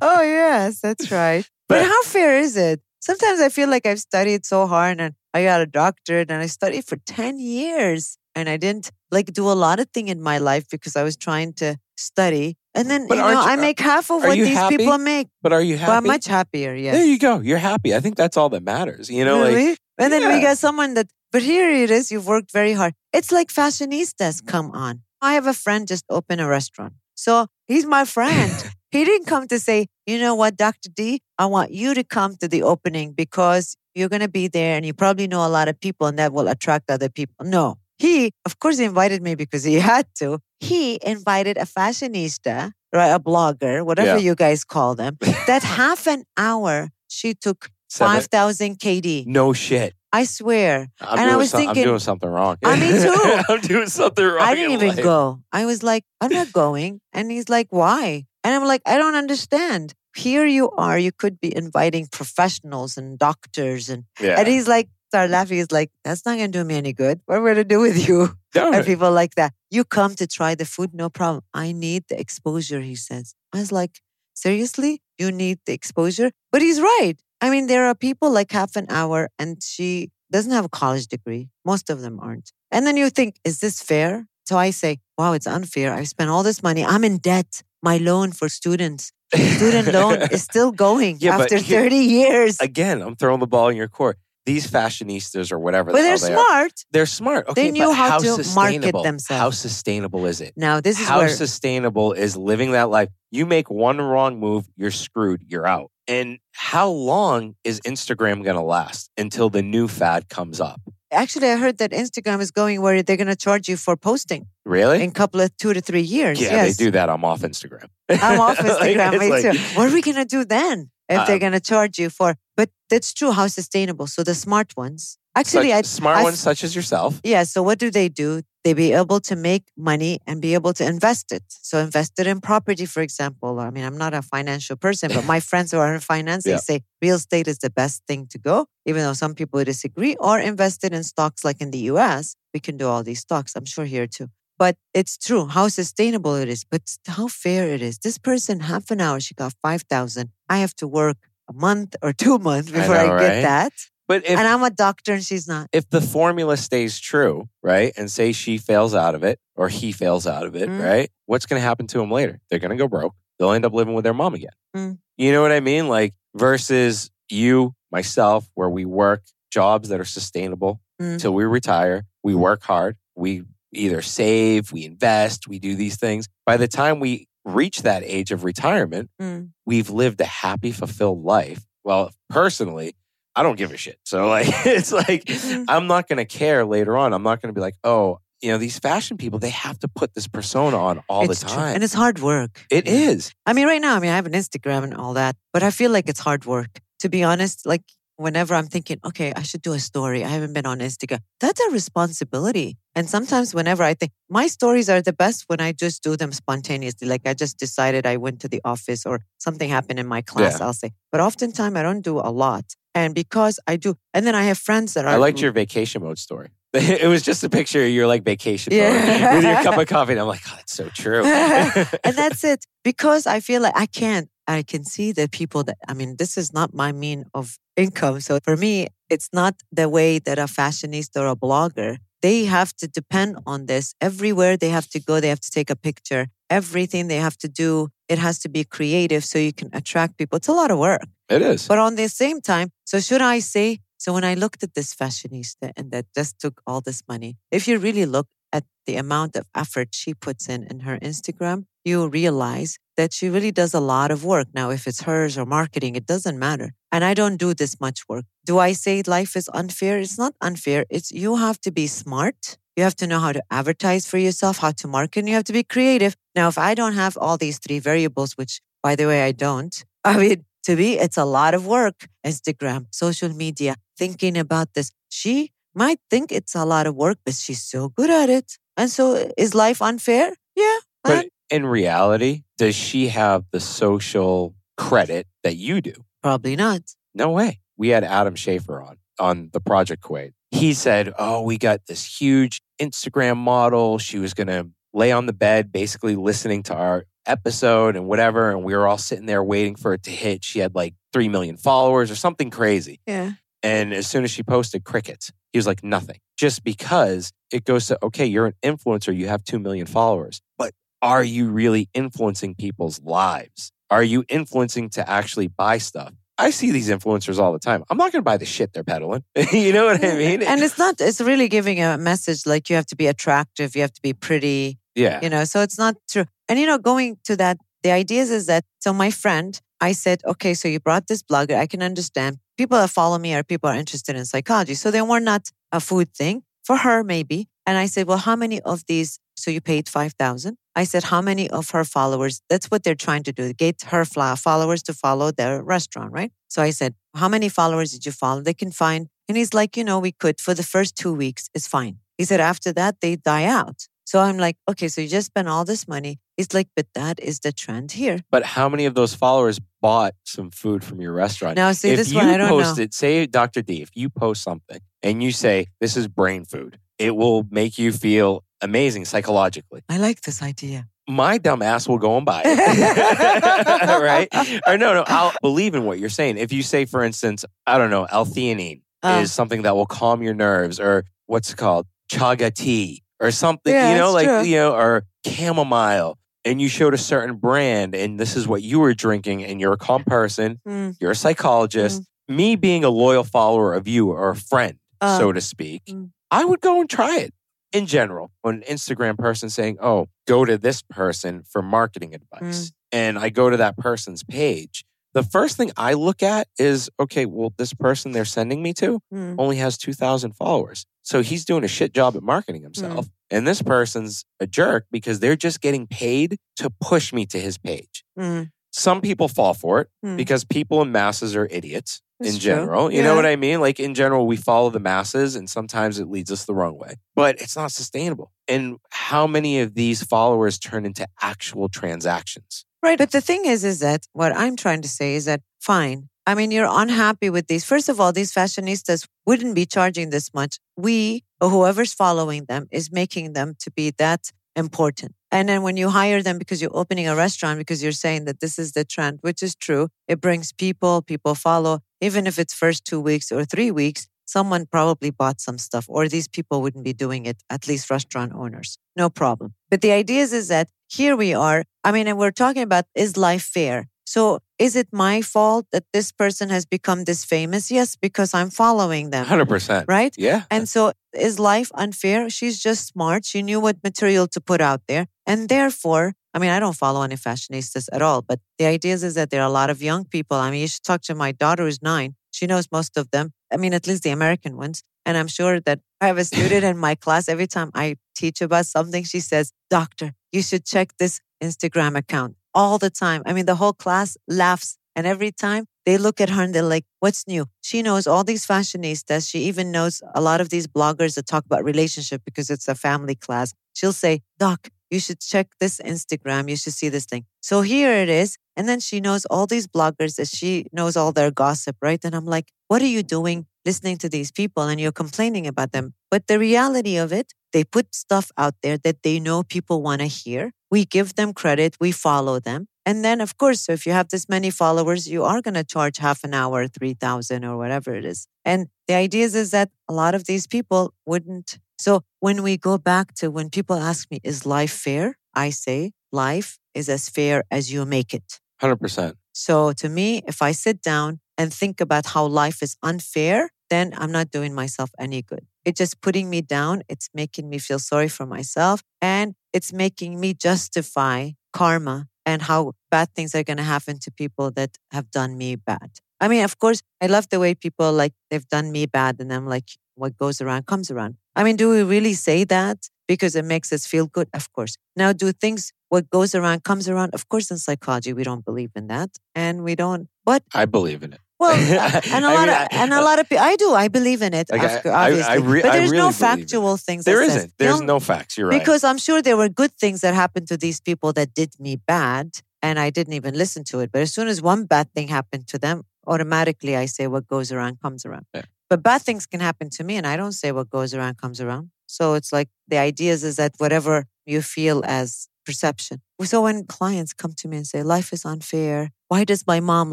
Oh, 0.00 0.22
yes, 0.22 0.80
that's 0.80 1.10
right. 1.10 1.44
But 1.68 1.80
But- 1.80 1.86
how 1.88 2.02
fair 2.04 2.38
is 2.38 2.56
it? 2.56 2.80
Sometimes 3.00 3.40
I 3.40 3.48
feel 3.48 3.68
like 3.68 3.86
I've 3.86 4.00
studied 4.00 4.44
so 4.44 4.66
hard 4.66 5.00
and 5.00 5.14
I 5.32 5.44
got 5.44 5.60
a 5.60 5.66
doctorate 5.66 6.30
and 6.30 6.42
I 6.42 6.46
studied 6.46 6.84
for 6.84 6.96
10 7.06 7.38
years 7.38 8.18
and 8.34 8.48
I 8.48 8.56
didn't 8.56 8.90
like 9.10 9.32
do 9.32 9.48
a 9.50 9.54
lot 9.54 9.78
of 9.80 9.88
thing 9.94 10.08
in 10.08 10.20
my 10.20 10.38
life 10.38 10.66
because 10.70 10.96
I 10.96 11.02
was 11.04 11.16
trying 11.16 11.52
to 11.54 11.76
study. 11.96 12.56
And 12.74 12.90
then, 12.90 13.06
But 13.08 13.16
you 13.18 13.22
know, 13.22 13.30
you- 13.30 13.36
I 13.38 13.54
uh, 13.54 13.56
make 13.60 13.78
half 13.80 14.10
of 14.10 14.22
what 14.22 14.34
these 14.36 14.48
happy? 14.48 14.78
people 14.78 14.98
make. 14.98 15.28
But 15.42 15.52
are 15.52 15.62
you 15.62 15.76
happy? 15.78 15.90
But 15.90 15.96
I'm 15.98 16.06
much 16.06 16.26
happier, 16.26 16.74
yes. 16.74 16.94
There 16.94 17.04
you 17.06 17.18
go. 17.18 17.38
You're 17.40 17.58
happy. 17.58 17.94
I 17.94 18.00
think 18.00 18.16
that's 18.16 18.36
all 18.36 18.48
that 18.50 18.62
matters. 18.64 19.08
You 19.10 19.24
know, 19.24 19.38
like 19.42 19.54
really? 19.54 19.76
and 19.98 20.12
then 20.12 20.22
we 20.34 20.40
got 20.42 20.58
someone 20.58 20.94
that, 20.94 21.06
but 21.32 21.42
here 21.42 21.70
it 21.70 21.90
is, 21.90 22.10
you've 22.10 22.26
worked 22.26 22.52
very 22.52 22.72
hard. 22.72 22.94
It's 23.12 23.30
like 23.32 23.48
fashionistas 23.48 24.44
come 24.46 24.70
on. 24.72 25.02
I 25.20 25.34
have 25.34 25.46
a 25.46 25.54
friend 25.54 25.86
just 25.88 26.04
opened 26.08 26.40
a 26.40 26.46
restaurant. 26.46 26.94
So 27.14 27.46
he's 27.66 27.84
my 27.86 28.04
friend. 28.04 28.52
he 28.90 29.04
didn't 29.04 29.26
come 29.26 29.48
to 29.48 29.58
say, 29.58 29.86
you 30.06 30.18
know 30.18 30.34
what, 30.34 30.56
Dr. 30.56 30.88
D, 30.94 31.20
I 31.38 31.46
want 31.46 31.72
you 31.72 31.94
to 31.94 32.04
come 32.04 32.36
to 32.36 32.46
the 32.48 32.62
opening 32.62 33.12
because 33.12 33.76
you're 33.94 34.08
going 34.08 34.20
to 34.22 34.28
be 34.28 34.46
there 34.48 34.76
and 34.76 34.86
you 34.86 34.94
probably 34.94 35.26
know 35.26 35.44
a 35.44 35.48
lot 35.50 35.66
of 35.68 35.80
people 35.80 36.06
and 36.06 36.18
that 36.18 36.32
will 36.32 36.46
attract 36.48 36.88
other 36.90 37.08
people. 37.08 37.44
No. 37.44 37.78
He, 37.98 38.30
of 38.46 38.60
course, 38.60 38.78
he 38.78 38.84
invited 38.84 39.22
me 39.22 39.34
because 39.34 39.64
he 39.64 39.74
had 39.92 40.06
to. 40.20 40.38
He 40.60 41.00
invited 41.04 41.56
a 41.56 41.64
fashionista, 41.66 42.72
right? 42.92 43.08
A 43.08 43.18
blogger, 43.20 43.84
whatever 43.84 44.16
Yeah. 44.18 44.24
you 44.28 44.34
guys 44.34 44.64
call 44.64 44.94
them, 44.94 45.18
that 45.48 45.62
half 45.64 46.06
an 46.06 46.24
hour 46.36 46.90
she 47.08 47.34
took 47.34 47.70
seven- 47.88 48.14
5,000 48.20 48.78
KD. 48.78 49.26
no 49.26 49.52
shit. 49.52 49.94
I 50.12 50.24
swear. 50.24 50.88
I'm 51.00 51.18
And 51.18 51.20
I 51.20 51.24
doing 51.26 51.36
was 51.38 51.50
some- 51.50 51.60
thinking- 51.60 51.82
I'm 51.82 51.88
doing 51.88 51.98
something 52.00 52.28
wrong. 52.30 52.56
Ah, 52.64 52.76
me 52.76 52.92
too. 53.04 53.42
I'm 53.48 53.60
doing 53.60 53.88
something 53.88 54.24
wrong. 54.24 54.40
I 54.40 54.54
didn't 54.54 54.72
even 54.72 54.88
life. 54.96 55.02
go. 55.02 55.40
I 55.52 55.66
was 55.66 55.82
like, 55.82 56.04
I'm 56.20 56.32
not 56.32 56.52
going. 56.52 57.00
And 57.12 57.30
he's 57.30 57.48
like, 57.48 57.68
why? 57.70 58.24
And 58.44 58.54
I'm 58.54 58.64
like, 58.64 58.82
I 58.86 58.96
don't 58.96 59.14
understand. 59.16 59.92
Here 60.16 60.46
you 60.46 60.70
are. 60.70 60.98
You 60.98 61.12
could 61.12 61.38
be 61.40 61.54
inviting 61.54 62.06
professionals 62.10 62.96
and 62.96 63.18
doctors. 63.18 63.88
And, 63.90 64.04
Yeah. 64.20 64.38
and 64.38 64.48
he's 64.48 64.66
like, 64.66 64.88
start 65.10 65.28
laughing. 65.30 65.58
He's 65.58 65.70
like, 65.72 65.90
that's 66.04 66.24
not 66.24 66.38
going 66.38 66.50
to 66.52 66.58
do 66.58 66.64
me 66.64 66.74
any 66.76 66.92
good. 66.94 67.20
What 67.26 67.36
am 67.36 67.42
I 67.42 67.46
going 67.46 67.56
to 67.56 67.64
do 67.64 67.80
with 67.80 68.08
you? 68.08 68.30
No, 68.54 68.72
And 68.72 68.86
people 68.86 69.12
like 69.12 69.34
that. 69.34 69.52
You 69.70 69.84
come 69.84 70.14
to 70.16 70.26
try 70.26 70.54
the 70.54 70.64
food, 70.64 70.94
no 70.94 71.10
problem. 71.10 71.42
I 71.52 71.72
need 71.72 72.04
the 72.08 72.18
exposure, 72.18 72.80
he 72.80 72.94
says. 72.96 73.34
I 73.52 73.58
was 73.58 73.70
like, 73.70 74.00
seriously? 74.34 75.02
You 75.18 75.30
need 75.32 75.58
the 75.66 75.72
exposure? 75.74 76.30
But 76.50 76.62
he's 76.62 76.80
right. 76.80 77.14
I 77.40 77.50
mean, 77.50 77.66
there 77.66 77.86
are 77.86 77.94
people 77.94 78.30
like 78.30 78.50
half 78.52 78.76
an 78.76 78.86
hour 78.88 79.28
and 79.38 79.62
she 79.62 80.10
doesn't 80.30 80.52
have 80.52 80.64
a 80.64 80.68
college 80.68 81.06
degree. 81.06 81.48
Most 81.64 81.88
of 81.90 82.00
them 82.00 82.18
aren't. 82.20 82.52
And 82.70 82.86
then 82.86 82.96
you 82.96 83.10
think, 83.10 83.36
is 83.44 83.60
this 83.60 83.80
fair? 83.82 84.26
So 84.46 84.56
I 84.58 84.70
say, 84.70 84.98
wow, 85.16 85.32
it's 85.34 85.46
unfair. 85.46 85.92
I've 85.94 86.08
spent 86.08 86.30
all 86.30 86.42
this 86.42 86.62
money. 86.62 86.84
I'm 86.84 87.04
in 87.04 87.18
debt. 87.18 87.62
My 87.82 87.98
loan 87.98 88.32
for 88.32 88.48
students, 88.48 89.12
student 89.32 89.92
loan 89.92 90.20
is 90.32 90.42
still 90.42 90.72
going 90.72 91.18
Yeah, 91.20 91.36
after 91.38 91.58
here- 91.68 91.82
30 91.82 91.96
years. 91.96 92.60
Again, 92.60 93.00
I'm 93.02 93.14
throwing 93.14 93.40
the 93.40 93.46
ball 93.46 93.68
in 93.68 93.76
your 93.76 93.88
court. 93.88 94.18
These 94.48 94.66
fashionistas 94.70 95.52
or 95.52 95.58
whatever, 95.58 95.92
but 95.92 95.98
the 95.98 96.02
they're 96.04 96.18
they 96.18 96.34
are, 96.34 96.44
smart. 96.48 96.72
they're 96.90 97.06
smart. 97.06 97.48
Okay, 97.48 97.64
They 97.66 97.70
knew 97.70 97.84
but 97.86 97.92
how 97.94 98.18
to 98.18 98.24
market 98.28 98.44
sustainable- 98.44 99.02
themselves. 99.02 99.40
How 99.40 99.50
sustainable 99.50 100.24
is 100.26 100.40
it? 100.40 100.54
Now, 100.56 100.80
this 100.80 100.98
is 100.98 101.06
How 101.06 101.18
where 101.18 101.28
sustainable 101.28 102.12
is 102.14 102.36
living 102.36 102.72
that 102.72 102.88
life? 102.90 103.10
You 103.30 103.44
make 103.46 103.70
one 103.70 104.00
wrong 104.00 104.40
move, 104.40 104.64
you're 104.76 104.90
screwed, 104.90 105.42
you're 105.46 105.66
out. 105.66 105.90
And 106.06 106.38
how 106.52 106.88
long 106.88 107.54
is 107.62 107.80
Instagram 107.80 108.42
going 108.42 108.56
to 108.56 108.62
last 108.62 109.10
until 109.18 109.50
the 109.50 109.60
new 109.62 109.86
fad 109.86 110.30
comes 110.30 110.60
up? 110.60 110.80
Actually, 111.12 111.50
I 111.50 111.56
heard 111.56 111.78
that 111.78 111.90
Instagram 111.92 112.40
is 112.40 112.50
going 112.50 112.80
where 112.82 113.02
they're 113.02 113.16
going 113.18 113.26
to 113.28 113.36
charge 113.36 113.68
you 113.68 113.76
for 113.76 113.96
posting 113.96 114.46
Really? 114.64 115.02
in 115.02 115.10
a 115.10 115.12
couple 115.12 115.40
of 115.40 115.54
two 115.58 115.72
to 115.74 115.80
three 115.82 116.02
years. 116.02 116.40
yeah, 116.40 116.52
yes. 116.52 116.76
they 116.76 116.84
do 116.84 116.90
that. 116.92 117.08
I'm 117.10 117.24
off 117.24 117.40
Instagram. 117.40 117.88
I'm 118.08 118.40
off 118.40 118.56
Instagram. 118.70 119.18
like- 119.30 119.42
too. 119.42 119.58
What 119.76 119.90
are 119.90 119.94
we 119.94 120.00
going 120.02 120.16
to 120.16 120.24
do 120.24 120.44
then 120.44 120.90
if 121.08 121.26
they're 121.26 121.36
um, 121.36 121.40
going 121.40 121.52
to 121.52 121.60
charge 121.60 121.98
you 121.98 122.10
for? 122.10 122.36
But 122.56 122.70
that's 122.90 123.12
true. 123.14 123.32
How 123.32 123.46
sustainable. 123.46 124.06
So 124.06 124.22
the 124.22 124.34
smart 124.34 124.76
ones. 124.76 125.18
Actually, 125.36 125.68
Such- 125.70 125.78
I, 125.78 125.82
smart 125.82 126.16
I- 126.18 126.22
ones 126.24 126.40
such 126.40 126.64
as 126.64 126.74
yourself. 126.74 127.20
yeah. 127.22 127.44
So 127.44 127.62
what 127.62 127.78
do 127.78 127.90
they 127.90 128.08
do? 128.08 128.42
They 128.64 128.74
be 128.74 128.92
able 128.92 129.20
to 129.20 129.36
make 129.36 129.64
money 129.76 130.18
and 130.26 130.42
be 130.42 130.52
able 130.54 130.72
to 130.74 130.84
invest 130.84 131.30
it. 131.32 131.44
So 131.48 131.78
invest 131.78 132.18
it 132.18 132.26
in 132.26 132.40
property, 132.40 132.86
for 132.86 133.00
example. 133.02 133.60
I 133.60 133.70
mean, 133.70 133.84
I'm 133.84 133.96
not 133.96 134.12
a 134.14 134.20
financial 134.20 134.76
person, 134.76 135.10
but 135.14 135.24
my 135.24 135.40
friends 135.50 135.70
who 135.70 135.78
are 135.78 135.94
in 135.94 136.00
finance, 136.00 136.44
they 136.44 136.56
say 136.58 136.82
real 137.00 137.16
estate 137.16 137.46
is 137.48 137.58
the 137.58 137.70
best 137.70 138.02
thing 138.08 138.26
to 138.30 138.38
go, 138.38 138.66
even 138.84 139.02
though 139.04 139.12
some 139.14 139.34
people 139.34 139.62
disagree, 139.64 140.16
or 140.16 140.38
invest 140.40 140.82
it 140.84 140.92
in 140.92 141.04
stocks 141.04 141.44
like 141.44 141.60
in 141.60 141.70
the 141.70 141.78
US. 141.92 142.34
we 142.52 142.60
can 142.60 142.76
do 142.76 142.88
all 142.88 143.02
these 143.04 143.20
stocks. 143.20 143.52
I'm 143.54 143.64
sure 143.64 143.84
here 143.84 144.06
too. 144.08 144.28
But 144.58 144.76
it's 144.92 145.16
true 145.16 145.46
how 145.46 145.68
sustainable 145.68 146.34
it 146.34 146.48
is, 146.48 146.64
but 146.64 146.82
how 147.06 147.28
fair 147.28 147.68
it 147.68 147.80
is. 147.82 147.98
This 147.98 148.18
person, 148.18 148.60
half 148.60 148.90
an 148.90 149.00
hour, 149.00 149.20
she 149.20 149.34
got 149.34 149.54
5,000. 149.62 150.30
I 150.48 150.58
have 150.58 150.74
to 150.76 150.88
work 150.88 151.16
a 151.48 151.52
month 151.52 151.94
or 152.02 152.12
two 152.12 152.38
months 152.48 152.70
before 152.70 152.96
I, 152.96 153.06
know, 153.06 153.18
get 153.20 153.28
right? 153.28 153.42
that. 153.42 153.72
But 154.08 154.24
if 154.24 154.38
and 154.38 154.48
I'm 154.48 154.62
a 154.62 154.70
doctor 154.70 155.12
and 155.12 155.22
she's 155.22 155.46
not. 155.46 155.68
if 155.72 155.88
the 155.90 156.00
formula 156.00 156.56
stays 156.56 156.98
true, 156.98 157.48
right, 157.62 157.92
and 157.96 158.10
say 158.10 158.32
she 158.32 158.56
fails 158.56 158.94
out 158.94 159.14
of 159.14 159.22
it 159.22 159.38
or 159.54 159.68
he 159.68 159.92
fails 159.92 160.26
out 160.26 160.44
of 160.46 160.56
it, 160.56 160.68
Mm. 160.68 160.82
right, 160.82 161.10
what's 161.26 161.44
going 161.46 161.60
to 161.60 161.64
happen 161.64 161.86
to 161.88 161.98
them 161.98 162.10
later? 162.10 162.40
They're 162.48 162.58
going 162.58 162.70
to 162.70 162.76
go 162.76 162.88
broke. 162.88 163.14
They'll 163.38 163.52
end 163.52 163.64
up 163.66 163.74
living 163.74 163.92
with 163.94 164.04
their 164.04 164.14
mom 164.14 164.34
again. 164.34 164.50
Mm. 164.74 164.98
You 165.18 165.30
know 165.32 165.42
what 165.42 165.52
I 165.52 165.60
mean? 165.60 165.88
Like 165.88 166.14
versus 166.34 167.10
you, 167.28 167.74
myself, 167.92 168.48
where 168.54 168.70
we 168.70 168.84
work 168.86 169.22
jobs 169.52 169.90
that 169.90 170.00
are 170.00 170.04
sustainable 170.06 170.80
Mm. 171.00 171.20
till 171.20 171.32
we 171.32 171.44
retire. 171.44 172.06
We 172.24 172.34
work 172.34 172.64
hard. 172.64 172.96
We 173.14 173.44
either 173.72 174.02
save, 174.02 174.72
we 174.72 174.84
invest, 174.84 175.48
we 175.48 175.58
do 175.58 175.74
these 175.74 175.96
things. 175.96 176.26
By 176.46 176.56
the 176.56 176.68
time 176.68 177.00
we 177.00 177.26
reach 177.44 177.82
that 177.82 178.02
age 178.04 178.30
of 178.30 178.44
retirement, 178.44 179.10
Mm. 179.20 179.50
we've 179.66 179.90
lived 179.90 180.20
a 180.20 180.24
happy, 180.24 180.72
fulfilled 180.72 181.24
life. 181.24 181.64
Well, 181.84 182.10
personally, 182.28 182.94
I 183.34 183.42
don't 183.42 183.56
give 183.56 183.72
a 183.72 183.76
shit. 183.76 183.98
So 184.04 184.28
like 184.28 184.46
it's 184.66 184.92
like 184.92 185.24
Mhm. 185.26 185.64
I'm 185.68 185.86
not 185.86 186.08
gonna 186.08 186.24
care 186.26 186.64
later 186.66 186.96
on. 186.96 187.12
I'm 187.12 187.22
not 187.22 187.40
gonna 187.40 187.52
be 187.54 187.60
like, 187.60 187.76
oh, 187.84 188.18
you 188.40 188.52
know, 188.52 188.58
these 188.58 188.78
fashion 188.78 189.16
people, 189.16 189.38
they 189.38 189.50
have 189.50 189.78
to 189.80 189.88
put 189.88 190.14
this 190.14 190.28
persona 190.28 190.76
on 190.78 191.02
all 191.08 191.28
It's 191.30 191.40
the 191.40 191.46
true. 191.48 191.56
time. 191.56 191.74
And 191.74 191.82
it's 191.84 191.94
hard 191.94 192.20
work. 192.20 192.64
It 192.70 192.86
Yeah. 192.86 192.92
is. 193.10 193.32
I 193.46 193.52
mean, 193.52 193.66
right 193.66 193.80
now, 193.80 193.96
I 193.96 194.00
mean, 194.00 194.10
I 194.10 194.16
have 194.16 194.26
an 194.26 194.32
Instagram 194.32 194.84
and 194.84 194.94
all 194.94 195.14
that, 195.14 195.36
but 195.52 195.62
I 195.62 195.70
feel 195.70 195.90
like 195.90 196.08
it's 196.08 196.20
hard 196.20 196.44
work. 196.46 196.80
To 197.00 197.08
be 197.08 197.22
honest, 197.22 197.64
like 197.66 197.82
whenever 198.18 198.54
I'm 198.54 198.66
thinking, 198.66 198.98
okay, 199.06 199.32
I 199.34 199.42
should 199.42 199.62
do 199.62 199.72
a 199.72 199.78
story, 199.78 200.24
I 200.24 200.28
haven't 200.28 200.52
been 200.52 200.66
on 200.66 200.78
Instagram, 200.80 201.20
that's 201.40 201.60
a 201.60 201.70
responsibility. 201.70 202.76
And 202.94 203.08
sometimes, 203.08 203.54
whenever 203.54 203.82
I 203.84 203.94
think 203.94 204.12
my 204.28 204.46
stories 204.48 204.88
are 204.90 205.00
the 205.00 205.12
best 205.12 205.44
when 205.46 205.60
I 205.60 205.72
just 205.72 206.02
do 206.02 206.16
them 206.16 206.32
spontaneously, 206.32 207.06
like 207.08 207.22
I 207.26 207.34
just 207.34 207.58
decided 207.58 208.06
I 208.06 208.16
went 208.16 208.40
to 208.40 208.48
the 208.48 208.60
office 208.64 209.06
or 209.06 209.20
something 209.38 209.68
happened 209.70 209.98
in 210.00 210.06
my 210.06 210.20
class, 210.22 210.58
Yeah. 210.58 210.66
I'll 210.66 210.72
say. 210.84 210.90
But 211.12 211.20
oftentimes, 211.20 211.76
I 211.76 211.82
don't 211.82 212.02
do 212.02 212.18
a 212.18 212.32
lot. 212.44 212.64
And 212.94 213.14
because 213.14 213.60
I 213.68 213.76
do, 213.76 213.94
and 214.14 214.26
then 214.26 214.34
I 214.34 214.44
have 214.50 214.58
friends 214.58 214.94
that 214.94 215.04
are. 215.04 215.10
I 215.14 215.16
liked 215.16 215.40
your 215.40 215.52
vacation 215.52 216.02
mode 216.02 216.18
story. 216.18 216.48
It 217.04 217.08
was 217.08 217.22
just 217.22 217.44
a 217.44 217.48
picture 217.48 217.82
of 217.84 217.90
your 217.90 218.06
like 218.06 218.24
vacation 218.24 218.72
Yeah. 218.72 218.90
mode 218.90 219.34
with 219.36 219.44
your 219.44 219.62
cup 219.62 219.78
of 219.78 219.86
coffee. 219.94 220.12
And 220.12 220.20
I'm 220.20 220.26
like, 220.26 220.42
oh, 220.48 220.54
that's 220.56 220.74
so 220.74 220.88
true. 221.02 221.24
and 222.04 222.14
that's 222.16 222.42
it. 222.44 222.60
Because 222.84 223.26
I 223.26 223.40
feel 223.40 223.62
like 223.62 223.76
I 223.76 223.86
can't, 223.86 224.28
I 224.48 224.62
can 224.62 224.82
see 224.84 225.12
the 225.12 225.28
people 225.28 225.62
that, 225.64 225.76
I 225.86 225.94
mean, 225.94 226.16
this 226.16 226.36
is 226.38 226.52
not 226.52 226.72
my 226.74 226.90
mean 226.90 227.26
of 227.34 227.58
income. 227.76 228.20
So 228.20 228.38
for 228.42 228.56
me, 228.56 228.88
it's 229.10 229.28
not 229.32 229.54
the 229.70 229.88
way 229.88 230.18
that 230.18 230.38
a 230.38 230.44
fashionista 230.44 231.20
or 231.20 231.28
a 231.28 231.36
blogger, 231.36 231.98
they 232.22 232.46
have 232.46 232.74
to 232.76 232.88
depend 232.88 233.36
on 233.46 233.66
this. 233.66 233.94
Everywhere 234.00 234.56
they 234.56 234.70
have 234.70 234.88
to 234.88 235.00
go, 235.00 235.20
they 235.20 235.28
have 235.28 235.40
to 235.40 235.50
take 235.50 235.70
a 235.70 235.76
picture. 235.76 236.28
Everything 236.50 237.08
they 237.08 237.16
have 237.16 237.36
to 237.38 237.48
do, 237.48 237.88
it 238.08 238.18
has 238.18 238.38
to 238.40 238.48
be 238.48 238.64
creative 238.64 239.24
so 239.24 239.38
you 239.38 239.52
can 239.52 239.68
attract 239.72 240.16
people. 240.18 240.36
It's 240.36 240.48
a 240.48 240.52
lot 240.52 240.70
of 240.70 240.78
work. 240.78 241.02
it 241.28 241.42
is. 241.42 241.68
But 241.68 241.78
on 241.78 241.94
the 241.96 242.08
same 242.08 242.40
time, 242.40 242.70
so 242.84 243.00
should 243.00 243.20
I 243.20 243.38
say, 243.40 243.80
so 243.98 244.12
when 244.14 244.24
I 244.24 244.34
looked 244.34 244.62
at 244.62 244.74
this 244.74 244.94
fashionista 244.94 245.72
and 245.76 245.90
that 245.92 246.06
just 246.16 246.38
took 246.40 246.62
all 246.66 246.80
this 246.80 247.02
money, 247.06 247.36
if 247.50 247.68
you 247.68 247.78
really 247.78 248.06
look 248.06 248.26
at 248.52 248.64
the 248.86 248.96
amount 248.96 249.36
of 249.36 249.46
effort 249.54 249.88
she 249.92 250.14
puts 250.14 250.48
in 250.48 250.64
in 250.64 250.80
her 250.80 250.98
Instagram, 250.98 251.66
you 251.88 252.08
realize 252.08 252.78
that 252.98 253.12
she 253.12 253.28
really 253.28 253.52
does 253.60 253.74
a 253.74 253.80
lot 253.80 254.10
of 254.10 254.24
work. 254.24 254.48
Now, 254.60 254.70
if 254.70 254.86
it's 254.88 255.02
hers 255.02 255.38
or 255.38 255.46
marketing, 255.46 255.96
it 255.96 256.06
doesn't 256.12 256.38
matter. 256.38 256.68
And 256.92 257.04
I 257.04 257.14
don't 257.14 257.36
do 257.36 257.54
this 257.54 257.80
much 257.80 257.98
work. 258.08 258.24
Do 258.44 258.58
I 258.58 258.72
say 258.72 259.02
life 259.06 259.36
is 259.40 259.48
unfair? 259.60 259.98
It's 259.98 260.18
not 260.18 260.34
unfair. 260.40 260.84
It's 260.90 261.10
you 261.12 261.36
have 261.36 261.58
to 261.66 261.70
be 261.70 261.86
smart. 261.86 262.58
You 262.76 262.82
have 262.84 262.96
to 262.96 263.06
know 263.06 263.20
how 263.26 263.32
to 263.32 263.42
advertise 263.50 264.04
for 264.06 264.18
yourself, 264.18 264.58
how 264.58 264.72
to 264.72 264.86
market, 264.88 265.20
and 265.20 265.28
you 265.28 265.34
have 265.34 265.50
to 265.50 265.52
be 265.52 265.64
creative. 265.64 266.14
Now, 266.34 266.46
if 266.48 266.58
I 266.58 266.74
don't 266.74 266.94
have 266.94 267.16
all 267.16 267.36
these 267.36 267.58
three 267.58 267.80
variables, 267.80 268.34
which 268.38 268.60
by 268.82 268.94
the 268.94 269.06
way, 269.06 269.24
I 269.24 269.32
don't, 269.32 269.74
I 270.04 270.16
mean, 270.16 270.44
to 270.64 270.76
me, 270.76 270.98
it's 270.98 271.16
a 271.16 271.24
lot 271.24 271.54
of 271.54 271.66
work. 271.66 272.08
Instagram, 272.26 272.86
social 272.90 273.30
media, 273.30 273.76
thinking 273.98 274.36
about 274.36 274.74
this. 274.74 274.92
She 275.08 275.50
might 275.74 276.00
think 276.10 276.30
it's 276.30 276.54
a 276.54 276.64
lot 276.64 276.86
of 276.86 276.94
work, 276.94 277.18
but 277.24 277.34
she's 277.34 277.62
so 277.62 277.88
good 277.88 278.10
at 278.10 278.28
it. 278.28 278.58
And 278.76 278.90
so 278.90 279.30
is 279.36 279.54
life 279.54 279.80
unfair? 279.82 280.32
Yeah. 280.54 280.78
But 281.02 281.28
in 281.50 281.66
reality, 281.66 282.42
does 282.56 282.74
she 282.74 283.08
have 283.08 283.44
the 283.50 283.60
social 283.60 284.54
credit 284.76 285.26
that 285.42 285.56
you 285.56 285.80
do? 285.80 285.94
Probably 286.22 286.56
not. 286.56 286.82
No 287.14 287.30
way. 287.30 287.60
We 287.76 287.88
had 287.88 288.04
Adam 288.04 288.34
Schaefer 288.34 288.82
on 288.82 288.96
on 289.20 289.50
the 289.52 289.60
Project 289.60 290.02
Kuwait. 290.02 290.32
He 290.50 290.72
said, 290.74 291.12
"Oh, 291.18 291.42
we 291.42 291.58
got 291.58 291.86
this 291.86 292.20
huge 292.20 292.60
Instagram 292.80 293.36
model. 293.36 293.98
She 293.98 294.18
was 294.18 294.34
going 294.34 294.46
to 294.46 294.68
lay 294.92 295.12
on 295.12 295.26
the 295.26 295.32
bed, 295.32 295.72
basically 295.72 296.16
listening 296.16 296.62
to 296.64 296.74
our 296.74 297.04
episode 297.26 297.94
and 297.94 298.06
whatever, 298.06 298.50
and 298.50 298.64
we 298.64 298.74
were 298.74 298.88
all 298.88 298.98
sitting 298.98 299.26
there 299.26 299.44
waiting 299.44 299.76
for 299.76 299.92
it 299.94 300.02
to 300.04 300.10
hit. 300.10 300.42
She 300.42 300.60
had 300.60 300.74
like 300.74 300.94
three 301.12 301.28
million 301.28 301.56
followers 301.56 302.10
or 302.10 302.16
something 302.16 302.50
crazy. 302.50 303.00
Yeah. 303.06 303.32
And 303.62 303.92
as 303.92 304.06
soon 304.06 304.24
as 304.24 304.30
she 304.30 304.42
posted 304.42 304.84
crickets, 304.84 305.30
he 305.52 305.58
was 305.58 305.66
like, 305.66 305.82
nothing. 305.82 306.18
Just 306.36 306.64
because 306.64 307.32
it 307.52 307.64
goes 307.64 307.86
to, 307.88 307.98
okay, 308.02 308.26
you're 308.26 308.46
an 308.46 308.54
influencer, 308.62 309.14
you 309.14 309.28
have 309.28 309.44
2 309.44 309.58
million 309.58 309.86
followers, 309.86 310.40
but 310.56 310.72
are 311.02 311.22
you 311.22 311.48
really 311.48 311.88
influencing 311.94 312.54
people's 312.54 313.00
lives? 313.02 313.72
Are 313.90 314.02
you 314.02 314.24
influencing 314.28 314.90
to 314.90 315.08
actually 315.08 315.48
buy 315.48 315.78
stuff? 315.78 316.12
I 316.40 316.50
see 316.50 316.70
these 316.70 316.88
influencers 316.88 317.38
all 317.38 317.52
the 317.52 317.58
time. 317.58 317.82
I'm 317.90 317.96
not 317.96 318.12
going 318.12 318.20
to 318.20 318.24
buy 318.24 318.36
the 318.36 318.46
shit 318.46 318.72
they're 318.72 318.84
peddling. 318.84 319.24
you 319.52 319.72
know 319.72 319.86
what 319.86 319.96
I 319.96 320.08
mm, 320.08 320.18
mean? 320.18 320.42
And 320.42 320.62
it's 320.62 320.78
not, 320.78 321.00
it's 321.00 321.20
really 321.20 321.48
giving 321.48 321.82
a 321.82 321.98
message 321.98 322.46
like 322.46 322.70
you 322.70 322.76
have 322.76 322.86
to 322.86 322.96
be 322.96 323.08
attractive, 323.08 323.74
you 323.74 323.82
have 323.82 323.92
to 323.92 324.02
be 324.02 324.12
pretty, 324.12 324.78
yeah. 324.94 325.18
you 325.20 325.30
know, 325.30 325.44
so 325.44 325.62
it's 325.62 325.78
not 325.78 325.96
true. 326.08 326.26
And, 326.48 326.58
you 326.58 326.66
know, 326.66 326.78
going 326.78 327.18
to 327.24 327.36
that, 327.36 327.58
the 327.82 327.90
ideas 327.90 328.30
is 328.30 328.46
that, 328.46 328.64
so 328.78 328.92
my 328.92 329.10
friend, 329.10 329.60
I 329.80 329.92
said, 329.92 330.20
okay, 330.24 330.54
so 330.54 330.68
you 330.68 330.80
brought 330.80 331.08
this 331.08 331.22
blogger. 331.22 331.56
I 331.56 331.66
can 331.66 331.82
understand. 331.82 332.38
People 332.56 332.78
that 332.78 332.90
follow 332.90 333.18
me 333.18 333.34
are 333.34 333.42
people 333.42 333.68
are 333.68 333.76
interested 333.76 334.16
in 334.16 334.24
psychology. 334.24 334.74
So 334.74 334.90
they 334.90 335.02
were 335.02 335.20
not 335.20 335.50
a 335.72 335.80
food 335.80 336.12
thing 336.14 336.42
for 336.64 336.76
her, 336.76 337.02
maybe. 337.02 337.48
And 337.68 337.76
I 337.76 337.84
said, 337.84 338.06
well, 338.06 338.16
how 338.16 338.34
many 338.34 338.62
of 338.62 338.86
these? 338.86 339.20
So 339.36 339.50
you 339.50 339.60
paid 339.60 339.90
5,000. 339.90 340.56
I 340.74 340.84
said, 340.84 341.04
how 341.04 341.20
many 341.20 341.50
of 341.50 341.68
her 341.72 341.84
followers? 341.84 342.40
That's 342.48 342.70
what 342.70 342.82
they're 342.82 342.94
trying 342.94 343.24
to 343.24 343.32
do. 343.32 343.52
Get 343.52 343.82
her 343.88 344.06
followers 344.06 344.82
to 344.84 344.94
follow 344.94 345.30
their 345.30 345.62
restaurant, 345.62 346.10
right? 346.10 346.32
So 346.48 346.62
I 346.62 346.70
said, 346.70 346.94
how 347.14 347.28
many 347.28 347.50
followers 347.50 347.92
did 347.92 348.06
you 348.06 348.12
follow? 348.12 348.40
They 348.40 348.54
can 348.54 348.72
find. 348.72 349.08
And 349.28 349.36
he's 349.36 349.52
like, 349.52 349.76
you 349.76 349.84
know, 349.84 349.98
we 349.98 350.12
could 350.12 350.40
for 350.40 350.54
the 350.54 350.62
first 350.62 350.96
two 350.96 351.12
weeks. 351.12 351.50
It's 351.52 351.68
fine. 351.68 351.98
He 352.16 352.24
said, 352.24 352.40
after 352.40 352.72
that, 352.72 353.02
they 353.02 353.16
die 353.16 353.44
out. 353.44 353.86
So 354.06 354.20
I'm 354.20 354.38
like, 354.38 354.56
okay, 354.66 354.88
so 354.88 355.02
you 355.02 355.08
just 355.08 355.26
spent 355.26 355.46
all 355.46 355.66
this 355.66 355.86
money. 355.86 356.20
He's 356.38 356.54
like, 356.54 356.68
but 356.74 356.86
that 356.94 357.20
is 357.20 357.40
the 357.40 357.52
trend 357.52 357.92
here. 357.92 358.20
But 358.30 358.44
how 358.56 358.70
many 358.70 358.86
of 358.86 358.94
those 358.94 359.14
followers 359.14 359.60
bought 359.82 360.14
some 360.24 360.50
food 360.50 360.82
from 360.82 361.02
your 361.02 361.12
restaurant? 361.12 361.56
Now, 361.56 361.72
see, 361.72 361.90
if 361.90 361.98
this 361.98 362.12
you 362.12 362.16
one, 362.16 362.28
I 362.28 362.38
don't 362.38 362.78
know. 362.78 362.86
say 362.90 363.26
Dr. 363.26 363.60
D, 363.60 363.82
if 363.82 363.90
you 363.94 364.08
post 364.08 364.42
something 364.42 364.80
and 365.02 365.22
you 365.22 365.32
say, 365.32 365.66
this 365.82 365.98
is 365.98 366.08
brain 366.08 366.46
food, 366.46 366.78
it 366.98 367.14
will 367.16 367.46
make 367.50 367.78
you 367.78 367.92
feel 367.92 368.44
amazing 368.60 369.04
psychologically. 369.04 369.82
I 369.88 369.98
like 369.98 370.22
this 370.22 370.42
idea. 370.42 370.88
My 371.08 371.38
dumb 371.38 371.62
ass 371.62 371.88
will 371.88 371.98
go 371.98 372.16
and 372.16 372.26
buy 372.26 372.42
it. 372.44 372.58
right? 374.02 374.28
Or 374.66 374.76
no, 374.76 374.94
no, 374.94 375.04
I'll 375.06 375.32
believe 375.42 375.74
in 375.74 375.84
what 375.84 375.98
you're 375.98 376.08
saying. 376.10 376.36
If 376.38 376.52
you 376.52 376.62
say, 376.62 376.84
for 376.84 377.02
instance, 377.02 377.44
I 377.66 377.78
don't 377.78 377.90
know, 377.90 378.04
L-theanine 378.10 378.82
Uh. 379.02 379.20
is 379.22 379.32
something 379.32 379.62
that 379.62 379.74
will 379.76 379.86
calm 379.86 380.22
your 380.22 380.34
nerves, 380.34 380.78
or 380.80 381.04
what's 381.26 381.52
it 381.52 381.56
called? 381.56 381.86
Chaga 382.12 382.52
tea, 382.52 383.02
or 383.20 383.30
something, 383.30 383.72
Yeah, 383.72 383.92
you 383.92 383.96
know, 383.98 384.12
like, 384.12 384.26
true. 384.26 384.42
you 384.42 384.56
know, 384.56 384.74
or 384.74 385.04
chamomile. 385.26 386.18
And 386.44 386.60
you 386.60 386.68
showed 386.68 386.94
a 386.94 386.98
certain 386.98 387.36
brand, 387.36 387.94
and 387.94 388.18
this 388.18 388.36
is 388.36 388.46
what 388.48 388.62
you 388.62 388.80
were 388.80 388.94
drinking, 388.94 389.44
and 389.44 389.60
you're 389.60 389.72
a 389.74 389.78
calm 389.78 390.04
person, 390.04 390.60
Mm. 390.66 390.96
you're 391.00 391.10
a 391.12 391.16
psychologist. 391.16 392.02
Me 392.28 392.56
being 392.56 392.84
a 392.84 392.90
loyal 392.90 393.24
follower 393.24 393.72
of 393.74 393.88
you 393.88 394.10
or 394.10 394.30
a 394.30 394.36
friend, 394.36 394.78
Uh, 395.00 395.18
so 395.18 395.32
to 395.32 395.40
speak, 395.40 395.82
mm. 395.88 396.10
I 396.30 396.44
would 396.44 396.60
go 396.60 396.80
and 396.80 396.88
try 396.90 397.18
it 397.18 397.32
in 397.72 397.86
general. 397.86 398.30
When 398.42 398.56
an 398.56 398.62
Instagram 398.62 399.16
person 399.18 399.50
saying, 399.50 399.78
Oh, 399.80 400.08
go 400.26 400.44
to 400.44 400.58
this 400.58 400.82
person 400.82 401.42
for 401.48 401.62
marketing 401.62 402.14
advice. 402.14 402.72
And 402.92 403.18
I 403.18 403.28
go 403.28 403.50
to 403.50 403.56
that 403.58 403.76
person's 403.76 404.22
page. 404.24 404.84
The 405.14 405.22
first 405.22 405.56
thing 405.56 405.72
I 405.76 405.94
look 405.94 406.22
at 406.22 406.48
is, 406.58 406.90
okay, 407.00 407.26
well, 407.26 407.52
this 407.56 407.72
person 407.74 408.12
they're 408.12 408.24
sending 408.24 408.62
me 408.62 408.72
to 408.74 409.00
Mm. 409.12 409.34
only 409.38 409.56
has 409.56 409.76
2,000 409.78 410.32
followers. 410.32 410.86
So 411.02 411.22
he's 411.22 411.44
doing 411.44 411.64
a 411.64 411.68
shit 411.68 411.92
job 411.94 412.14
at 412.16 412.22
marketing 412.22 412.62
himself. 412.62 413.08
And 413.30 413.46
this 413.46 413.60
person's 413.62 414.24
a 414.40 414.46
jerk 414.46 414.86
because 414.90 415.20
they're 415.20 415.36
just 415.36 415.60
getting 415.60 415.86
paid 415.86 416.36
to 416.56 416.70
push 416.80 417.12
me 417.12 417.26
to 417.26 417.38
his 417.40 417.58
page. 417.58 418.04
Mm. 418.18 418.50
Some 418.70 419.00
people 419.00 419.28
fall 419.28 419.54
for 419.54 419.80
it 419.80 419.88
Mm. 420.04 420.16
because 420.16 420.44
people 420.44 420.80
in 420.82 420.92
masses 420.92 421.34
are 421.34 421.48
idiots 421.50 422.00
That's 422.20 422.34
in 422.34 422.40
true. 422.40 422.50
general. 422.54 422.90
You 422.90 422.98
Yeah. 422.98 423.04
know 423.04 423.14
what 423.16 423.26
I 423.26 423.36
mean? 423.36 423.60
Like 423.60 423.78
in 423.78 423.94
general, 423.94 424.26
we 424.26 424.36
follow 424.36 424.70
the 424.70 424.80
masses 424.80 425.36
and 425.36 425.48
sometimes 425.48 425.98
it 425.98 426.08
leads 426.08 426.30
us 426.32 426.44
the 426.44 426.54
wrong 426.54 426.76
way, 426.78 426.94
but 427.14 427.40
it's 427.40 427.56
not 427.56 427.72
sustainable. 427.72 428.32
And 428.48 428.78
how 428.90 429.26
many 429.26 429.60
of 429.60 429.74
these 429.74 430.02
followers 430.02 430.58
turn 430.58 430.84
into 430.84 431.06
actual 431.22 431.68
transactions? 431.68 432.64
Right. 432.82 432.98
But 432.98 433.10
the 433.12 433.20
thing 433.20 433.44
is, 433.44 433.64
is 433.64 433.80
that 433.80 434.06
what 434.12 434.32
I'm 434.36 434.56
trying 434.56 434.82
to 434.82 434.88
say 434.88 435.14
is 435.14 435.24
that 435.26 435.40
fine. 435.60 436.08
I 436.26 436.34
mean, 436.34 436.50
you're 436.50 436.68
unhappy 436.70 437.30
with 437.30 437.46
these. 437.46 437.64
First 437.64 437.88
of 437.88 438.00
all, 438.00 438.12
these 438.12 438.32
fashionistas 438.32 439.06
wouldn't 439.26 439.54
be 439.54 439.64
charging 439.64 440.10
this 440.10 440.32
much. 440.34 440.58
We 440.76 441.24
or 441.40 441.48
whoever's 441.50 441.94
following 441.94 442.44
them 442.46 442.66
is 442.70 442.92
making 442.92 443.32
them 443.32 443.54
to 443.60 443.70
be 443.70 443.92
that 443.98 444.30
important. 444.54 445.12
And 445.30 445.48
then 445.48 445.62
when 445.62 445.76
you 445.76 445.88
hire 445.88 446.22
them 446.22 446.36
because 446.38 446.60
you're 446.60 446.76
opening 446.76 447.06
a 447.08 447.14
restaurant, 447.16 447.58
because 447.58 447.82
you're 447.82 447.92
saying 447.92 448.24
that 448.26 448.40
this 448.40 448.58
is 448.58 448.72
the 448.72 448.84
trend, 448.84 449.18
which 449.22 449.42
is 449.42 449.54
true, 449.54 449.88
it 450.06 450.20
brings 450.20 450.52
people, 450.52 451.00
people 451.02 451.34
follow. 451.34 451.80
Even 452.00 452.26
if 452.26 452.38
it's 452.38 452.54
first 452.54 452.84
two 452.84 453.00
weeks 453.00 453.32
or 453.32 453.44
three 453.44 453.70
weeks, 453.70 454.08
someone 454.24 454.66
probably 454.66 455.10
bought 455.10 455.40
some 455.40 455.58
stuff 455.58 455.86
or 455.88 456.08
these 456.08 456.28
people 456.28 456.62
wouldn't 456.62 456.84
be 456.84 456.92
doing 456.92 457.26
it, 457.26 457.42
at 457.50 457.66
least 457.66 457.90
restaurant 457.90 458.32
owners. 458.34 458.78
No 458.96 459.08
problem. 459.08 459.54
But 459.70 459.80
the 459.80 459.92
idea 459.92 460.22
is, 460.22 460.32
is 460.32 460.48
that 460.48 460.68
here 460.88 461.16
we 461.16 461.34
are. 461.34 461.64
I 461.84 461.92
mean, 461.92 462.06
and 462.06 462.18
we're 462.18 462.30
talking 462.30 462.62
about 462.62 462.84
is 462.94 463.16
life 463.16 463.42
fair? 463.42 463.88
So 464.04 464.38
is 464.58 464.74
it 464.74 464.88
my 464.90 465.20
fault 465.20 465.66
that 465.70 465.84
this 465.92 466.12
person 466.12 466.48
has 466.48 466.64
become 466.64 467.04
this 467.04 467.26
famous? 467.26 467.70
Yes, 467.70 467.94
because 467.94 468.32
I'm 468.32 468.48
following 468.48 469.10
them. 469.10 469.26
100%. 469.26 469.84
Right? 469.86 470.14
Yeah. 470.16 470.44
And 470.50 470.66
so 470.66 470.92
is 471.12 471.38
life 471.38 471.70
unfair? 471.74 472.30
She's 472.30 472.58
just 472.58 472.86
smart. 472.86 473.26
She 473.26 473.42
knew 473.42 473.60
what 473.60 473.76
material 473.84 474.26
to 474.28 474.40
put 474.40 474.62
out 474.62 474.80
there. 474.88 475.08
And 475.26 475.50
therefore, 475.50 476.14
I 476.34 476.38
mean, 476.38 476.50
I 476.50 476.60
don't 476.60 476.76
follow 476.76 477.02
any 477.02 477.16
fashionistas 477.16 477.88
at 477.92 478.02
all, 478.02 478.22
but 478.22 478.40
the 478.58 478.66
idea 478.66 478.94
is, 478.94 479.14
that 479.14 479.30
there 479.30 479.42
are 479.42 479.48
a 479.48 479.52
lot 479.52 479.70
of 479.70 479.82
young 479.82 480.04
people. 480.04 480.36
I 480.36 480.50
mean, 480.50 480.60
you 480.60 480.68
should 480.68 480.84
talk 480.84 481.00
to 481.02 481.14
my 481.14 481.32
daughter 481.32 481.64
who's 481.64 481.82
nine. 481.82 482.14
She 482.30 482.46
knows 482.46 482.68
most 482.70 482.96
of 482.96 483.10
them. 483.10 483.32
I 483.52 483.56
mean, 483.56 483.72
at 483.72 483.86
least 483.86 484.02
the 484.02 484.10
American 484.10 484.56
ones. 484.56 484.82
And 485.06 485.16
I'm 485.16 485.28
sure 485.28 485.58
that 485.60 485.80
I 486.00 486.06
have 486.08 486.18
a 486.18 486.24
student 486.24 486.64
in 486.64 486.76
my 486.76 486.94
class. 486.94 487.28
Every 487.28 487.46
time 487.46 487.70
I 487.74 487.96
teach 488.14 488.42
about 488.42 488.66
something, 488.66 489.04
she 489.04 489.20
says, 489.20 489.52
Doctor, 489.70 490.12
you 490.32 490.42
should 490.42 490.66
check 490.66 490.90
this 490.98 491.20
Instagram 491.42 491.96
account 491.96 492.36
all 492.54 492.76
the 492.78 492.90
time. 492.90 493.22
I 493.24 493.32
mean, 493.32 493.46
the 493.46 493.54
whole 493.54 493.72
class 493.72 494.16
laughs. 494.28 494.76
And 494.94 495.06
every 495.06 495.30
time 495.30 495.64
they 495.86 495.96
look 495.96 496.20
at 496.20 496.28
her 496.28 496.42
and 496.42 496.54
they're 496.54 496.62
like, 496.62 496.84
what's 497.00 497.26
new? 497.26 497.46
She 497.62 497.82
knows 497.82 498.06
all 498.06 498.24
these 498.24 498.46
fashionistas. 498.46 499.30
She 499.30 499.40
even 499.44 499.70
knows 499.70 500.02
a 500.14 500.20
lot 500.20 500.40
of 500.40 500.50
these 500.50 500.66
bloggers 500.66 501.14
that 501.14 501.26
talk 501.26 501.46
about 501.46 501.64
relationship 501.64 502.22
because 502.24 502.50
it's 502.50 502.68
a 502.68 502.74
family 502.74 503.14
class. 503.14 503.54
She'll 503.72 503.92
say, 503.92 504.20
Doc, 504.38 504.68
you 504.90 505.00
should 505.00 505.20
check 505.20 505.48
this 505.60 505.80
Instagram. 505.84 506.48
You 506.48 506.56
should 506.56 506.72
see 506.72 506.88
this 506.88 507.04
thing. 507.04 507.26
So 507.40 507.60
here 507.62 507.92
it 507.92 508.08
is. 508.08 508.38
And 508.56 508.68
then 508.68 508.80
she 508.80 509.00
knows 509.00 509.24
all 509.26 509.46
these 509.46 509.66
bloggers 509.66 510.16
that 510.16 510.28
she 510.28 510.66
knows 510.72 510.96
all 510.96 511.12
their 511.12 511.30
gossip, 511.30 511.76
right? 511.80 512.00
And 512.04 512.14
I'm 512.14 512.24
like, 512.24 512.48
what 512.68 512.82
are 512.82 512.86
you 512.86 513.02
doing 513.02 513.46
listening 513.64 513.98
to 513.98 514.08
these 514.08 514.32
people 514.32 514.64
and 514.64 514.80
you're 514.80 514.92
complaining 514.92 515.46
about 515.46 515.72
them? 515.72 515.94
But 516.10 516.26
the 516.26 516.38
reality 516.38 516.96
of 516.96 517.12
it, 517.12 517.34
they 517.52 517.64
put 517.64 517.94
stuff 517.94 518.30
out 518.36 518.54
there 518.62 518.76
that 518.78 519.02
they 519.02 519.20
know 519.20 519.42
people 519.42 519.82
want 519.82 520.00
to 520.00 520.06
hear. 520.06 520.52
We 520.70 520.84
give 520.84 521.14
them 521.14 521.32
credit. 521.32 521.76
We 521.80 521.92
follow 521.92 522.40
them. 522.40 522.68
And 522.88 523.04
then, 523.04 523.20
of 523.20 523.36
course, 523.36 523.60
so 523.60 523.72
if 523.72 523.84
you 523.84 523.92
have 523.92 524.08
this 524.08 524.30
many 524.30 524.48
followers, 524.48 525.06
you 525.06 525.22
are 525.22 525.42
going 525.42 525.58
to 525.60 525.62
charge 525.62 525.98
half 525.98 526.24
an 526.24 526.32
hour, 526.32 526.66
3000 526.66 527.44
or 527.44 527.58
whatever 527.58 527.94
it 527.94 528.06
is. 528.06 528.26
And 528.46 528.68
the 528.86 528.94
idea 528.94 529.26
is, 529.26 529.34
is 529.34 529.50
that 529.50 529.68
a 529.90 529.92
lot 529.92 530.14
of 530.14 530.24
these 530.24 530.46
people 530.46 530.94
wouldn't. 531.04 531.58
So 531.78 532.00
when 532.20 532.42
we 532.42 532.56
go 532.56 532.78
back 532.78 533.12
to 533.16 533.30
when 533.30 533.50
people 533.50 533.76
ask 533.76 534.10
me, 534.10 534.20
is 534.24 534.46
life 534.46 534.72
fair? 534.72 535.18
I 535.34 535.50
say 535.50 535.92
life 536.12 536.58
is 536.72 536.88
as 536.88 537.10
fair 537.10 537.44
as 537.50 537.70
you 537.70 537.84
make 537.84 538.14
it. 538.14 538.40
100%. 538.62 539.16
So 539.34 539.72
to 539.72 539.90
me, 539.90 540.22
if 540.26 540.40
I 540.40 540.52
sit 540.52 540.80
down 540.80 541.20
and 541.36 541.52
think 541.52 541.82
about 541.82 542.06
how 542.06 542.24
life 542.24 542.62
is 542.62 542.74
unfair, 542.82 543.50
then 543.68 543.92
I'm 543.98 544.12
not 544.12 544.30
doing 544.30 544.54
myself 544.54 544.92
any 544.98 545.20
good. 545.20 545.46
It's 545.66 545.76
just 545.76 546.00
putting 546.00 546.30
me 546.30 546.40
down. 546.40 546.84
It's 546.88 547.10
making 547.12 547.50
me 547.50 547.58
feel 547.58 547.78
sorry 547.78 548.08
for 548.08 548.24
myself. 548.24 548.82
And 549.02 549.34
it's 549.52 549.74
making 549.74 550.18
me 550.18 550.32
justify 550.32 551.32
karma 551.52 552.06
and 552.28 552.42
how 552.42 552.72
bad 552.90 553.08
things 553.14 553.34
are 553.34 553.42
going 553.42 553.56
to 553.56 553.70
happen 553.74 553.98
to 554.00 554.10
people 554.10 554.50
that 554.58 554.76
have 554.92 555.10
done 555.10 555.38
me 555.38 555.56
bad. 555.56 555.90
I 556.20 556.28
mean, 556.28 556.44
of 556.44 556.58
course, 556.58 556.80
I 557.00 557.06
love 557.06 557.26
the 557.30 557.40
way 557.40 557.54
people 557.54 557.90
like 557.92 558.12
they've 558.28 558.48
done 558.48 558.70
me 558.70 558.84
bad 558.84 559.16
and 559.20 559.32
I'm 559.32 559.46
like, 559.46 559.68
what 559.94 560.16
goes 560.18 560.40
around 560.42 560.66
comes 560.66 560.90
around. 560.90 561.16
I 561.34 561.42
mean, 561.42 561.56
do 561.56 561.70
we 561.70 561.82
really 561.82 562.12
say 562.12 562.44
that 562.44 562.78
because 563.06 563.34
it 563.34 563.46
makes 563.46 563.72
us 563.72 563.86
feel 563.86 564.06
good? 564.06 564.28
Of 564.34 564.52
course. 564.52 564.76
Now, 564.94 565.12
do 565.12 565.32
things, 565.32 565.72
what 565.88 566.10
goes 566.10 566.34
around 566.34 566.64
comes 566.64 566.86
around? 566.88 567.14
Of 567.14 567.28
course, 567.28 567.50
in 567.50 567.58
psychology, 567.58 568.12
we 568.12 568.24
don't 568.24 568.44
believe 568.44 568.72
in 568.76 568.88
that. 568.88 569.10
And 569.34 569.64
we 569.64 569.74
don't, 569.74 570.08
but 570.24 570.42
I 570.52 570.66
believe 570.66 571.02
in 571.02 571.14
it. 571.14 571.20
Well, 571.38 571.52
uh, 571.80 572.00
and 572.14 572.24
a 572.24 572.28
lot 572.34 572.46
mean, 572.48 572.48
of 572.50 572.54
I- 572.54 572.68
and 572.72 572.92
a 572.92 573.00
lot 573.02 573.18
of 573.18 573.28
people, 573.28 573.44
I 573.44 573.56
do, 573.56 573.72
I 573.74 573.88
believe 573.88 574.22
in 574.22 574.34
it, 574.34 574.50
Like, 574.50 574.62
I- 574.62 574.74
of- 574.76 574.86
I- 574.86 574.90
I 574.90 575.06
obviously. 575.10 575.38
re- 575.52 575.62
but 575.62 575.70
I 575.70 575.76
there's 575.78 575.90
really 575.90 576.02
no 576.02 576.08
it. 576.08 576.14
factual 576.14 576.76
things. 576.76 577.04
There 577.04 577.18
that 577.20 577.26
says- 577.26 577.36
isn't. 577.36 577.52
There's 577.58 577.80
no 577.80 578.00
facts. 578.00 578.36
You're 578.36 578.48
right. 578.48 578.58
because 578.58 578.82
I'm 578.84 578.98
sure 578.98 579.22
there 579.22 579.36
were 579.36 579.48
good 579.48 579.72
things 579.78 580.00
that 580.00 580.14
happened 580.14 580.48
to 580.48 580.56
these 580.56 580.80
people 580.80 581.12
that 581.14 581.34
did 581.34 581.50
me 581.60 581.76
bad, 581.76 582.26
and 582.62 582.78
I 582.78 582.90
didn't 582.90 583.14
even 583.14 583.34
listen 583.34 583.62
to 583.64 583.80
it. 583.80 583.90
But 583.92 584.02
as 584.02 584.12
soon 584.12 584.28
as 584.28 584.42
one 584.42 584.64
bad 584.64 584.92
thing 584.94 585.08
happened 585.08 585.46
to 585.48 585.58
them, 585.58 585.82
automatically 586.06 586.74
I 586.76 586.86
say 586.86 587.06
what 587.06 587.26
goes 587.28 587.52
around 587.52 587.80
comes 587.80 588.04
around. 588.06 588.26
Yeah. 588.34 588.42
But 588.70 588.82
bad 588.82 589.02
things 589.02 589.24
can 589.26 589.40
happen 589.40 589.70
to 589.70 589.84
me, 589.84 589.96
and 589.96 590.06
I 590.06 590.16
don't 590.16 590.32
say 590.32 590.52
what 590.52 590.68
goes 590.70 590.92
around 590.94 591.16
comes 591.18 591.40
around. 591.40 591.70
So 591.86 592.14
it's 592.14 592.32
like 592.32 592.48
the 592.66 592.78
idea 592.78 593.12
is, 593.12 593.24
is 593.24 593.36
that 593.36 593.52
whatever 593.58 594.04
you 594.26 594.42
feel 594.42 594.82
as 594.86 595.28
perception. 595.48 595.96
So 596.32 596.42
when 596.42 596.66
clients 596.78 597.12
come 597.14 597.32
to 597.38 597.48
me 597.48 597.56
and 597.56 597.66
say, 597.66 597.82
life 597.82 598.12
is 598.12 598.24
unfair, 598.26 598.90
why 599.12 599.24
does 599.24 599.46
my 599.46 599.60
mom 599.60 599.90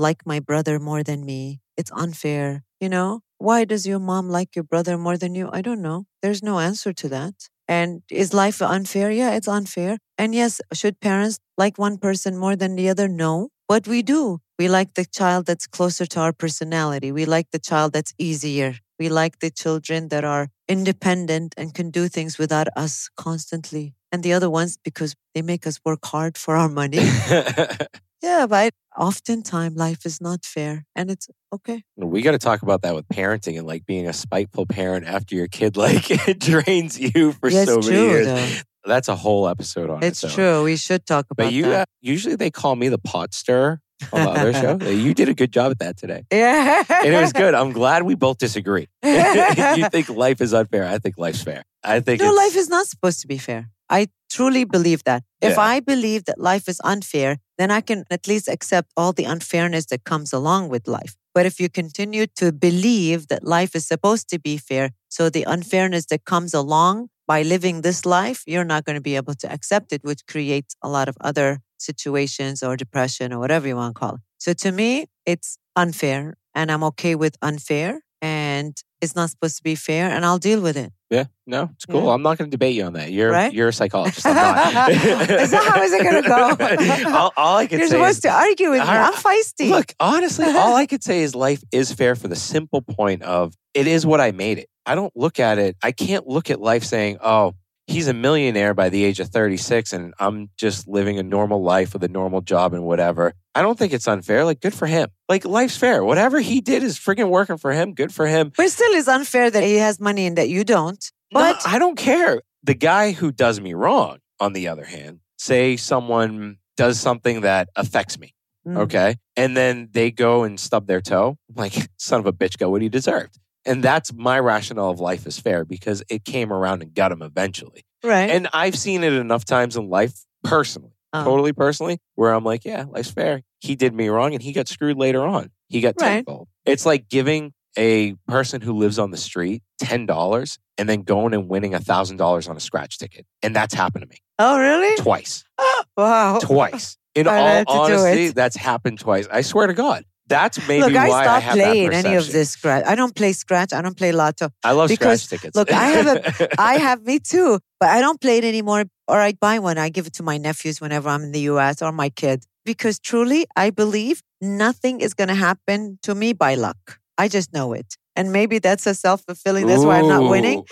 like 0.07 0.21
my 0.25 0.39
brother 0.49 0.79
more 0.79 1.01
than 1.09 1.25
me? 1.25 1.61
It's 1.77 1.91
unfair. 2.03 2.63
You 2.83 2.89
know, 2.89 3.21
why 3.37 3.63
does 3.63 3.87
your 3.87 3.99
mom 3.99 4.29
like 4.29 4.49
your 4.57 4.67
brother 4.71 4.97
more 4.97 5.17
than 5.17 5.33
you? 5.33 5.49
I 5.59 5.61
don't 5.61 5.81
know. 5.81 5.99
There's 6.21 6.43
no 6.43 6.59
answer 6.59 6.91
to 7.01 7.07
that. 7.09 7.35
And 7.69 8.03
is 8.11 8.33
life 8.33 8.61
unfair? 8.61 9.09
Yeah, 9.11 9.31
it's 9.37 9.47
unfair. 9.47 9.97
And 10.17 10.35
yes, 10.35 10.59
should 10.73 10.99
parents 10.99 11.39
like 11.57 11.77
one 11.77 11.97
person 11.97 12.37
more 12.37 12.55
than 12.57 12.75
the 12.75 12.89
other? 12.89 13.07
No. 13.07 13.49
But 13.67 13.87
we 13.87 14.03
do. 14.03 14.41
We 14.59 14.67
like 14.67 14.93
the 14.93 15.05
child 15.05 15.45
that's 15.47 15.67
closer 15.67 16.05
to 16.05 16.19
our 16.19 16.33
personality. 16.33 17.11
We 17.11 17.25
like 17.25 17.47
the 17.51 17.59
child 17.59 17.93
that's 17.93 18.13
easier. 18.19 18.75
We 18.99 19.09
like 19.09 19.39
the 19.39 19.49
children 19.49 20.09
that 20.09 20.23
are 20.23 20.49
independent 20.67 21.55
and 21.57 21.73
can 21.73 21.89
do 21.91 22.07
things 22.07 22.37
without 22.37 22.67
us 22.75 23.09
constantly. 23.17 23.94
And 24.15 24.23
the 24.23 24.31
other 24.31 24.49
ones 24.49 24.77
because 24.81 25.13
they 25.33 25.41
make 25.41 25.67
us 25.67 25.77
work 25.83 25.99
hard 26.05 26.37
for 26.37 26.55
our 26.55 26.69
money. 26.69 26.99
yeah, 28.23 28.47
but 28.47 28.71
oftentimes 28.97 29.75
life 29.75 30.05
is 30.05 30.21
not 30.21 30.45
fair 30.45 30.85
and 30.95 31.11
it's 31.11 31.27
okay. 31.51 31.83
we 31.97 32.21
got 32.21 32.31
to 32.31 32.37
talk 32.37 32.61
about 32.61 32.81
that 32.83 32.95
with 32.95 33.05
parenting 33.09 33.57
and 33.57 33.67
like 33.67 33.85
being 33.85 34.07
a 34.07 34.13
spiteful 34.13 34.65
parent 34.65 35.05
after 35.05 35.35
your 35.35 35.49
kid 35.49 35.75
like 35.75 36.09
it 36.09 36.39
drains 36.51 36.97
you 36.97 37.33
for 37.33 37.49
yeah, 37.49 37.65
so 37.65 37.79
it's 37.79 37.89
many 37.89 38.01
years. 38.07 38.25
Though. 38.25 38.47
That's 38.85 39.09
a 39.09 39.17
whole 39.17 39.49
episode 39.49 39.89
on 39.89 40.01
It's 40.01 40.23
its 40.23 40.33
true. 40.33 40.63
We 40.63 40.77
should 40.77 41.05
talk 41.05 41.25
about 41.29 41.47
But 41.47 41.53
you 41.53 41.63
that. 41.63 41.81
uh, 41.81 41.85
usually 41.99 42.37
they 42.37 42.51
call 42.51 42.77
me 42.77 42.87
the 42.87 42.99
pot 42.99 43.33
stirrer 43.33 43.81
on 44.13 44.23
the 44.23 44.29
other 44.29 44.53
show. 44.53 44.77
You 45.05 45.13
did 45.13 45.27
a 45.27 45.33
good 45.33 45.51
job 45.51 45.71
at 45.71 45.79
that 45.79 45.97
today. 45.97 46.23
yeah. 46.31 46.83
And 47.03 47.13
it 47.13 47.19
was 47.19 47.33
good. 47.33 47.53
I'm 47.53 47.73
glad 47.73 48.03
we 48.03 48.15
both 48.15 48.37
disagree. 48.37 48.87
you 49.03 49.89
think 49.89 50.07
life 50.07 50.39
is 50.39 50.53
unfair. 50.53 50.85
I 50.85 50.99
think 50.99 51.17
life's 51.17 51.43
fair. 51.43 51.63
I 51.83 51.99
think 51.99 52.21
No, 52.21 52.31
life 52.31 52.55
is 52.55 52.69
not 52.69 52.85
supposed 52.87 53.19
to 53.21 53.27
be 53.27 53.37
fair. 53.37 53.69
I 53.89 54.07
truly 54.29 54.63
believe 54.65 55.03
that. 55.03 55.23
If 55.41 55.57
Yeah. 55.57 55.73
I 55.75 55.79
believe 55.79 56.25
that 56.25 56.39
life 56.39 56.67
is 56.67 56.81
unfair, 56.83 57.37
then 57.57 57.71
I 57.71 57.81
can 57.81 58.03
at 58.09 58.27
least 58.27 58.47
accept 58.47 58.91
all 58.97 59.13
the 59.13 59.25
unfairness 59.25 59.85
that 59.87 60.03
comes 60.03 60.33
along 60.33 60.69
with 60.69 60.87
life. 60.87 61.15
But 61.33 61.45
if 61.45 61.59
you 61.59 61.69
continue 61.69 62.27
to 62.41 62.51
believe 62.51 63.27
that 63.27 63.43
life 63.43 63.75
is 63.75 63.85
supposed 63.85 64.29
to 64.29 64.39
be 64.39 64.57
fair, 64.57 64.91
so 65.09 65.29
the 65.29 65.43
unfairness 65.43 66.05
that 66.07 66.25
comes 66.25 66.53
along 66.53 67.09
by 67.27 67.41
living 67.43 67.81
this 67.81 68.05
life, 68.05 68.43
you're 68.45 68.63
not 68.73 68.85
going 68.85 68.95
to 68.95 69.01
be 69.01 69.15
able 69.15 69.35
to 69.35 69.51
accept 69.51 69.91
it, 69.91 70.01
which 70.03 70.25
creates 70.27 70.75
a 70.81 70.89
lot 70.89 71.07
of 71.09 71.17
other 71.21 71.59
situations 71.77 72.63
or 72.63 72.75
depression 72.77 73.33
or 73.33 73.39
whatever 73.39 73.67
you 73.67 73.75
want 73.75 73.95
to 73.95 73.99
call 73.99 74.15
it. 74.15 74.21
So 74.37 74.53
to 74.53 74.71
me, 74.71 75.07
it's 75.25 75.57
unfair 75.75 76.35
and 76.53 76.71
I'm 76.71 76.83
okay 76.83 77.15
with 77.15 77.35
unfair 77.41 78.01
and 78.25 78.73
it's 79.01 79.15
not 79.15 79.29
supposed 79.29 79.57
to 79.57 79.63
be 79.63 79.75
fair 79.75 80.09
and 80.09 80.25
I'll 80.25 80.39
deal 80.39 80.61
with 80.61 80.77
it. 80.77 80.91
yeah, 81.11 81.25
no, 81.45 81.69
it's 81.75 81.85
cool. 81.85 82.05
Yeah. 82.05 82.13
I'm 82.13 82.23
not 82.23 82.37
going 82.37 82.49
to 82.49 82.57
debate 82.57 82.75
you 82.75 82.83
on 82.85 82.93
that. 82.93 83.11
You're 83.11 83.31
Right? 83.31 83.53
you're 83.53 83.67
a 83.67 83.73
psychologist. 83.73 84.25
I'm 84.25 84.73
not. 84.73 84.91
Is 85.45 85.51
that 85.51 85.63
how 85.71 85.81
is 85.83 85.93
it 85.93 86.03
gonna 86.03 86.21
go? 86.23 87.11
all, 87.17 87.31
all 87.37 87.57
I 87.57 87.67
can 87.67 87.79
You're 87.79 87.87
say 87.87 87.95
supposed 87.97 88.17
is, 88.17 88.21
to 88.21 88.29
argue 88.31 88.69
with 88.71 88.81
me. 88.81 88.87
I'm 88.87 89.13
feisty. 89.13 89.69
Look, 89.69 89.93
honestly, 89.99 90.45
all 90.45 90.75
I 90.75 90.85
could 90.91 91.03
say 91.03 91.21
is 91.21 91.35
life 91.35 91.61
is 91.71 91.91
fair 91.93 92.15
for 92.15 92.27
the 92.27 92.35
simple 92.35 92.81
point 92.81 93.21
of 93.21 93.53
it 93.73 93.85
is 93.87 94.05
what 94.05 94.19
I 94.21 94.31
made 94.31 94.57
it. 94.57 94.69
I 94.85 94.95
don't 94.95 95.15
look 95.15 95.39
at 95.39 95.57
it, 95.59 95.75
I 95.83 95.91
can't 95.91 96.25
look 96.27 96.49
at 96.49 96.59
life 96.59 96.83
saying, 96.83 97.17
oh, 97.21 97.53
he's 97.87 98.07
a 98.07 98.13
millionaire 98.13 98.73
by 98.73 98.89
the 98.89 99.03
age 99.03 99.19
of 99.19 99.29
36 99.29 99.93
and 99.93 100.13
I'm 100.19 100.49
just 100.57 100.87
living 100.87 101.19
a 101.19 101.23
normal 101.23 101.61
life 101.61 101.93
with 101.93 102.03
a 102.03 102.07
normal 102.07 102.41
job 102.41 102.73
and 102.73 102.83
whatever. 102.83 103.33
I 103.53 103.61
don't 103.61 103.77
think 103.77 103.93
it's 103.93 104.07
unfair. 104.07 104.43
Like, 104.43 104.59
good 104.59 104.73
for 104.73 104.85
him. 104.85 105.09
Like, 105.29 105.45
life's 105.45 105.77
fair. 105.77 106.03
Whatever 106.03 106.39
he 106.39 106.61
did 106.61 106.83
is 106.83 106.97
freaking 106.97 107.29
working 107.29 107.57
for 107.57 107.71
him. 107.71 107.93
Good 107.93 108.13
for 108.13 108.27
him. 108.27 108.51
but 108.55 108.69
still, 108.69 108.91
it's 108.91 109.07
unfair 109.07 109.49
that 109.49 109.63
he 109.63 109.75
has 109.75 109.99
money 109.99 110.25
and 110.25 110.37
that 110.37 110.49
you 110.49 110.63
don't. 110.63 111.03
But 111.31 111.63
No, 111.65 111.71
I 111.71 111.79
don't 111.79 111.97
care. 111.97 112.41
The 112.63 112.73
guy 112.73 113.11
who 113.11 113.31
does 113.31 113.59
me 113.61 113.73
wrong, 113.73 114.17
on 114.39 114.53
the 114.53 114.67
other 114.67 114.85
hand, 114.85 115.19
say 115.37 115.77
someone 115.77 116.57
does 116.75 116.99
something 116.99 117.41
that 117.41 117.69
affects 117.75 118.19
me. 118.19 118.33
Mm. 118.67 118.77
Okay. 118.77 119.15
And 119.37 119.55
then 119.55 119.89
they 119.91 120.11
go 120.11 120.43
and 120.43 120.59
stub 120.59 120.87
their 120.87 121.01
toe. 121.01 121.37
I'm 121.49 121.55
like, 121.55 121.73
son 121.97 122.19
of 122.19 122.25
a 122.25 122.33
bitch, 122.33 122.57
go 122.57 122.69
what 122.69 122.81
he 122.81 122.89
deserved. 122.89 123.39
And 123.65 123.83
that's 123.83 124.13
my 124.13 124.39
rationale 124.39 124.91
of 124.91 124.99
life 124.99 125.25
is 125.25 125.39
fair 125.39 125.65
because 125.65 126.03
it 126.09 126.23
came 126.23 126.53
around 126.53 126.81
and 126.81 126.93
got 126.93 127.11
him 127.11 127.21
eventually. 127.21 127.83
right. 128.03 128.29
And 128.29 128.47
I've 128.53 128.77
seen 128.77 129.03
it 129.03 129.13
enough 129.13 129.45
times 129.45 129.75
in 129.77 129.89
life 129.89 130.13
personally, 130.43 130.91
Oh. 131.13 131.23
totally 131.23 131.53
personally, 131.53 131.97
where 132.15 132.33
I'm 132.33 132.43
like, 132.43 132.63
yeah, 132.65 132.85
life's 132.87 133.09
fair. 133.11 133.41
He 133.61 133.75
did 133.75 133.93
me 133.95 134.09
wrong 134.09 134.33
and 134.33 134.43
he 134.43 134.51
got 134.53 134.67
screwed 134.67 134.97
later 134.97 135.23
on. 135.25 135.49
he 135.67 135.81
got 135.81 135.95
Right. 135.99 136.17
tenfold. 136.25 136.47
It's 136.65 136.85
like 136.85 137.09
giving 137.09 137.51
a 137.75 138.13
person 138.27 138.61
who 138.61 138.73
lives 138.73 138.99
on 138.99 139.09
the 139.09 139.17
street 139.17 139.63
$10 139.81 140.57
and 140.77 140.87
then 140.87 141.01
going 141.01 141.33
and 141.33 141.49
winning 141.49 141.73
$1,000 141.73 142.47
on 142.47 142.55
a 142.55 142.59
scratch 142.59 142.97
ticket. 142.99 143.25
And 143.41 143.55
that's 143.55 143.73
happened 143.73 144.03
to 144.03 144.07
me 144.07 144.17
Oh, 144.37 144.59
really? 144.59 144.95
twice. 144.97 145.43
Oh, 145.57 145.83
Wow. 145.97 146.39
Twice. 146.39 146.97
In 147.15 147.27
I 147.27 147.37
all 147.39 147.45
had 147.47 147.67
to 147.67 147.73
do 147.73 147.79
honesty, 147.79 148.27
that's 148.29 148.55
happened 148.55 148.99
twice. 148.99 149.27
I 149.31 149.41
swear 149.41 149.67
to 149.67 149.73
God. 149.73 150.05
That's 150.27 150.67
maybe 150.67 150.81
Look, 150.81 150.95
I 150.95 151.09
why 151.09 151.19
I 151.19 151.23
stopped 151.23 151.45
that 151.45 151.53
playing 151.53 151.93
any 151.93 152.15
of 152.15 152.31
this 152.31 152.51
scratch. 152.51 152.83
I 152.85 152.95
don't 152.95 153.15
play 153.15 153.31
scratch. 153.33 153.73
I 153.73 153.81
don't 153.81 153.95
play 153.95 154.11
lotto. 154.11 154.49
I 154.63 154.71
love 154.71 154.89
because, 154.89 155.21
scratch 155.21 155.41
tickets. 155.41 155.55
look, 155.55 155.71
I 155.71 155.87
have 155.87 156.49
I 156.57 156.77
have 156.77 157.03
me 157.03 157.19
too, 157.19 157.59
but 157.79 157.89
I 157.89 158.01
don't 158.01 158.19
play 158.19 158.39
it 158.39 158.43
anymore. 158.43 158.85
Or 159.07 159.19
I 159.19 159.33
buy 159.33 159.59
one. 159.59 159.77
I 159.77 159.89
give 159.89 160.07
it 160.07 160.13
to 160.13 160.23
my 160.23 160.37
nephews 160.37 160.81
whenever 160.81 161.09
I'm 161.09 161.23
in 161.23 161.31
the 161.31 161.41
U.S. 161.41 161.83
or 161.83 161.91
my 161.91 162.09
kid 162.09 162.43
because 162.65 162.99
truly, 162.99 163.45
I 163.55 163.69
believe 163.69 164.21
nothing 164.41 164.99
is 164.99 165.13
going 165.13 165.27
to 165.27 165.35
happen 165.35 165.99
to 166.01 166.15
me 166.15 166.33
by 166.33 166.55
luck. 166.55 166.99
I 167.17 167.27
just 167.27 167.53
know 167.53 167.73
it, 167.73 167.95
and 168.15 168.33
maybe 168.33 168.59
that's 168.59 168.85
a 168.87 168.95
self 168.95 169.23
fulfilling. 169.25 169.67
That's 169.67 169.85
why 169.85 169.99
I'm 169.99 170.07
not 170.07 170.29
winning. 170.29 170.63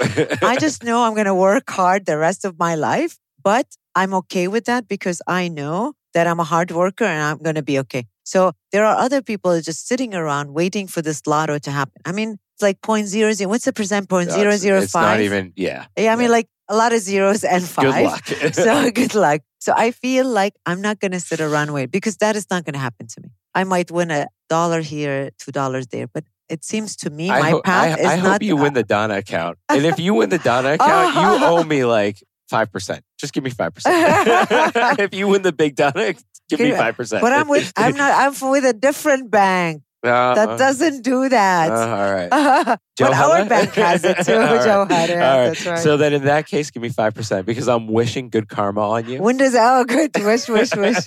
I 0.42 0.58
just 0.60 0.84
know 0.88 1.04
I'm 1.04 1.14
going 1.14 1.28
to 1.28 1.36
work 1.36 1.70
hard 1.70 2.06
the 2.06 2.18
rest 2.18 2.44
of 2.44 2.58
my 2.60 2.76
life, 2.76 3.18
but 3.42 3.68
I'm 3.96 4.14
okay 4.16 4.48
with 4.48 4.66
that 4.66 4.88
because 4.88 5.22
I 5.28 5.48
know 5.48 5.94
that 6.14 6.28
I'm 6.28 6.40
a 6.40 6.44
hard 6.44 6.72
worker 6.72 7.06
and 7.06 7.22
I'm 7.22 7.38
going 7.38 7.56
to 7.56 7.64
be 7.64 7.80
okay. 7.80 8.08
So 8.24 8.54
there 8.72 8.86
are 8.86 8.96
other 8.96 9.22
people 9.22 9.60
just 9.62 9.88
sitting 9.88 10.14
around 10.16 10.54
waiting 10.54 10.88
for 10.88 11.02
this 11.02 11.26
lotto 11.28 11.58
to 11.60 11.72
happen. 11.72 12.02
I 12.06 12.12
mean, 12.12 12.38
it's 12.56 12.62
like 12.62 12.82
point 12.82 13.08
zero 13.08 13.34
zero. 13.34 13.50
What's 13.50 13.66
the 13.66 13.74
percent? 13.74 14.10
Point 14.10 14.30
No, 14.30 14.36
zero 14.36 14.48
it's- 14.48 14.62
zero 14.62 14.80
It's 14.80 14.94
not 14.94 15.20
even, 15.20 15.54
yeah. 15.56 15.86
Yeah, 15.98 16.14
I 16.14 16.16
mean, 16.16 16.32
like 16.32 16.48
a 16.70 16.76
lot 16.76 16.94
of 16.94 17.00
zeros 17.02 17.44
and 17.44 17.64
five. 17.64 17.84
Good 17.84 18.04
luck. 18.04 18.26
so 18.54 18.92
good 19.02 19.16
luck. 19.16 19.42
So 19.60 19.74
I 19.76 19.92
feel 19.92 20.26
like 20.28 20.54
I'm 20.66 20.82
not 20.82 21.00
going 21.00 21.12
to 21.12 21.20
sit 21.20 21.40
around 21.42 21.72
wait 21.74 21.92
because 21.92 22.18
that 22.18 22.36
is 22.36 22.48
not 22.50 22.66
going 22.66 22.74
to 22.74 22.80
happen 22.80 23.08
to 23.08 23.22
me. 23.22 23.30
I 23.56 23.64
might 23.64 23.92
win 23.92 24.12
a 24.12 24.28
dollar 24.50 24.82
here, 24.82 25.30
two 25.38 25.52
dollars 25.52 25.88
there, 25.88 26.08
but 26.08 26.24
it 26.50 26.64
seems 26.64 26.96
to 26.98 27.10
me 27.10 27.30
I, 27.30 27.40
my 27.40 27.50
ho- 27.52 27.62
path 27.62 27.98
I, 27.98 28.02
is 28.02 28.06
I 28.08 28.16
not. 28.18 28.32
hope 28.34 28.44
you 28.44 28.56
win 28.56 28.74
the 28.74 28.84
Danah 28.84 29.18
account. 29.18 29.58
And 29.70 29.86
if 29.86 30.00
you 30.00 30.14
win 30.14 30.30
the 30.30 30.40
Danah 30.40 30.72
oh, 30.72 30.74
account, 30.76 31.16
you 31.16 31.46
owe 31.48 31.64
me 31.64 31.86
like 31.86 32.22
5%. 32.52 33.02
Just 33.18 33.34
give 33.34 33.44
me 33.44 33.52
5%. 33.52 35.00
if 35.00 35.14
you 35.14 35.28
win 35.28 35.42
the 35.42 35.54
big 35.54 35.76
Danah, 35.76 36.22
give 36.58 36.70
me 36.70 36.76
5%. 36.76 37.22
but 37.22 37.32
I'm 37.34 37.48
with. 37.48 37.72
I'm 37.78 37.96
not. 37.96 38.12
I'm 38.14 38.50
with 38.52 38.66
a 38.66 38.74
different 38.74 39.30
bank 39.32 39.84
Uh, 40.04 40.36
that 40.36 40.50
uh, 40.50 40.58
doesn't 40.58 41.02
do 41.02 41.30
that. 41.30 41.72
uh, 41.72 41.76
all 41.76 42.12
right. 42.14 42.30
but 43.00 43.14
our 43.14 43.46
bank 43.46 43.72
has 43.76 44.04
it 44.04 44.18
too. 44.26 44.36
Right. 44.44 44.64
Joe. 44.66 44.80
All 44.82 44.86
right. 44.88 45.08
That's 45.08 45.66
right. 45.66 45.80
So 45.80 45.96
then 45.96 46.12
in 46.14 46.26
that 46.26 46.46
case, 46.48 46.72
give 46.72 46.84
me 46.84 46.90
5% 46.90 47.46
because 47.46 47.68
I'm 47.70 47.88
wishing 47.88 48.28
good 48.30 48.48
karma 48.50 48.82
on 48.82 49.08
you. 49.10 49.22
when 49.22 49.38
does 49.38 49.56
oh 49.58 49.86
good 49.88 50.12
wish 50.20 50.50
wish 50.50 50.76
wish 50.76 51.00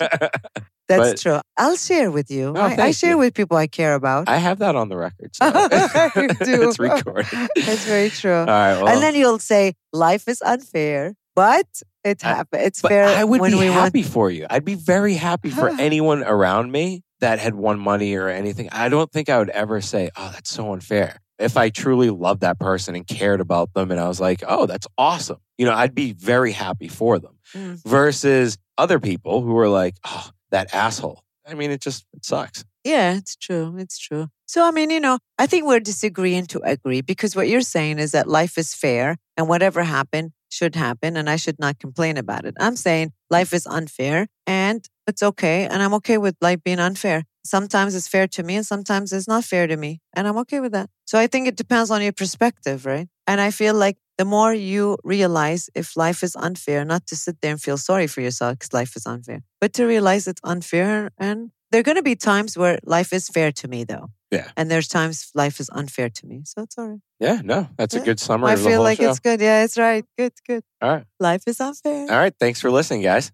that's 0.89 1.09
But- 1.11 1.17
true 1.19 1.39
i'll 1.57 1.75
share 1.75 2.09
with 2.11 2.31
you 2.31 2.53
Oh, 2.55 2.61
I, 2.61 2.89
I 2.89 2.91
share 2.91 3.11
you. 3.11 3.17
with 3.19 3.33
people 3.35 3.57
i 3.57 3.67
care 3.67 3.93
about 3.93 4.29
I 4.29 4.37
have 4.39 4.59
that 4.63 4.75
on 4.75 4.87
the 4.89 4.95
record. 4.97 5.35
So 5.35 5.45
it's 5.51 6.79
recorded. 6.79 7.27
that's 7.55 7.85
very 7.85 8.09
true 8.09 8.31
All 8.33 8.45
right. 8.47 8.75
Well, 8.81 8.87
and 8.87 9.03
then 9.03 9.13
you'll 9.15 9.39
say 9.53 9.73
life 9.91 10.27
is 10.31 10.41
unfair 10.41 11.13
but 11.37 11.67
it 12.03 12.25
I- 12.25 12.29
happens 12.29 12.63
it's 12.65 12.81
but 12.81 12.89
fair 12.89 13.05
I 13.07 13.23
would 13.23 13.41
be 13.41 13.51
happy 13.67 14.01
for 14.03 14.31
you. 14.31 14.47
I'd 14.49 14.65
be 14.65 14.73
very 14.73 15.13
happy 15.13 15.51
for 15.51 15.69
anyone 15.69 16.23
around 16.23 16.71
me 16.71 17.03
that 17.19 17.37
had 17.39 17.53
won 17.55 17.79
money 17.79 18.15
or 18.15 18.27
anything. 18.27 18.69
I 18.71 18.89
don't 18.89 19.11
think 19.11 19.29
I 19.29 19.37
would 19.37 19.49
ever 19.51 19.79
say, 19.81 20.09
"Oh, 20.17 20.31
that's 20.33 20.49
so 20.49 20.73
unfair." 20.73 21.21
If 21.39 21.55
I 21.55 21.69
truly 21.69 22.09
loved 22.09 22.41
that 22.41 22.59
person 22.59 22.95
and 22.95 23.05
cared 23.05 23.39
about 23.39 23.73
them, 23.75 23.91
and 23.91 23.99
I 23.99 24.07
was 24.07 24.19
like, 24.19 24.43
"Oh, 24.47 24.65
that's 24.65 24.87
awesome," 24.97 25.37
you 25.59 25.65
know, 25.67 25.73
I'd 25.73 25.93
be 25.93 26.13
very 26.13 26.51
happy 26.51 26.87
for 26.87 27.19
them. 27.19 27.35
Mm. 27.53 27.81
Versus 27.85 28.57
other 28.77 28.99
people 28.99 29.41
who 29.43 29.55
are 29.57 29.69
like, 29.69 29.95
"Oh, 30.03 30.29
that 30.49 30.73
asshole." 30.73 31.23
I 31.47 31.53
mean, 31.53 31.69
it 31.71 31.81
just 31.81 32.05
it 32.13 32.25
sucks. 32.25 32.65
yeah 32.83 33.15
it's 33.19 33.35
true 33.35 33.75
it's 33.83 33.97
true 34.07 34.25
so 34.53 34.65
i 34.65 34.71
mean 34.71 34.89
you 34.95 35.01
know 35.05 35.17
i 35.43 35.45
think 35.45 35.65
we're 35.65 35.79
disagreeing 35.91 36.45
to 36.53 36.59
agree 36.63 37.01
because 37.01 37.35
what 37.35 37.47
you're 37.49 37.69
saying 37.75 37.99
is 37.99 38.11
that 38.11 38.27
life 38.39 38.57
is 38.57 38.73
fair 38.73 39.17
and 39.35 39.49
whatever 39.51 39.83
happened 39.83 40.31
should 40.49 40.75
happen 40.75 41.17
and 41.17 41.29
i 41.29 41.35
should 41.35 41.59
not 41.59 41.79
complain 41.79 42.17
about 42.17 42.45
it. 42.45 42.55
I'm 42.59 42.75
saying 42.75 43.11
life 43.29 43.53
is 43.53 43.65
unfair 43.67 44.27
and 44.45 44.85
it's 45.07 45.23
okay 45.23 45.65
and 45.65 45.81
i'm 45.81 45.93
okay 45.95 46.17
with 46.17 46.35
life 46.41 46.63
being 46.63 46.79
unfair. 46.79 47.23
Sometimes 47.45 47.95
it's 47.95 48.07
fair 48.07 48.27
to 48.27 48.43
me 48.43 48.55
and 48.55 48.65
sometimes 48.65 49.13
it's 49.13 49.27
not 49.27 49.43
fair 49.43 49.67
to 49.67 49.77
me 49.77 50.01
and 50.15 50.27
i'm 50.27 50.37
okay 50.39 50.59
with 50.59 50.71
that. 50.73 50.89
So 51.05 51.19
i 51.19 51.27
think 51.27 51.47
it 51.47 51.55
depends 51.55 51.91
on 51.91 52.01
your 52.01 52.13
perspective 52.13 52.85
right? 52.85 53.07
And 53.25 53.41
i 53.41 53.51
feel 53.51 53.73
like 53.73 53.97
the 54.17 54.25
more 54.25 54.53
you 54.53 54.97
realize 55.03 55.69
if 55.75 55.95
life 55.95 56.23
is 56.23 56.35
unfair 56.35 56.83
not 56.83 57.05
to 57.07 57.15
sit 57.15 57.37
there 57.41 57.51
and 57.51 57.61
feel 57.61 57.77
sorry 57.77 58.07
for 58.07 58.21
yourself 58.21 58.57
because 58.57 58.73
life 58.73 58.95
is 58.95 59.05
unfair 59.05 59.43
but 59.61 59.73
to 59.73 59.85
realize 59.85 60.27
it's 60.27 60.41
unfair 60.43 61.11
and 61.17 61.51
there 61.71 61.79
are 61.81 61.83
going 61.83 61.97
to 61.97 62.03
be 62.03 62.15
times 62.15 62.57
where 62.57 62.79
life 62.83 63.13
is 63.13 63.29
fair 63.29 63.51
to 63.51 63.67
me 63.67 63.83
though 63.83 64.09
Yeah. 64.31 64.51
and 64.57 64.69
there's 64.69 64.87
times 64.89 65.31
life 65.35 65.59
is 65.61 65.69
unfair 65.71 66.09
to 66.09 66.25
me 66.27 66.41
so 66.45 66.63
it's 66.63 66.77
all 66.77 66.87
right 66.89 66.99
Yeah, 67.19 67.39
no, 67.43 67.69
that's 67.77 67.93
a 67.95 68.01
good 68.01 68.19
summary 68.19 68.49
i 68.49 68.53
of 68.53 68.59
the 68.59 68.65
feel 68.65 68.75
whole 68.77 68.83
like 68.83 68.97
show. 68.99 69.09
it's 69.09 69.19
good 69.19 69.39
yeah 69.39 69.63
it's 69.63 69.77
right 69.77 70.03
good 70.17 70.33
good 70.45 70.63
All 70.81 70.89
right. 70.95 71.05
life 71.19 71.43
is 71.47 71.61
unfair 71.61 72.01
All 72.11 72.17
right. 72.17 72.33
Thanks 72.39 72.59
for 72.59 72.69
listening, 72.69 73.01
guys. 73.03 73.31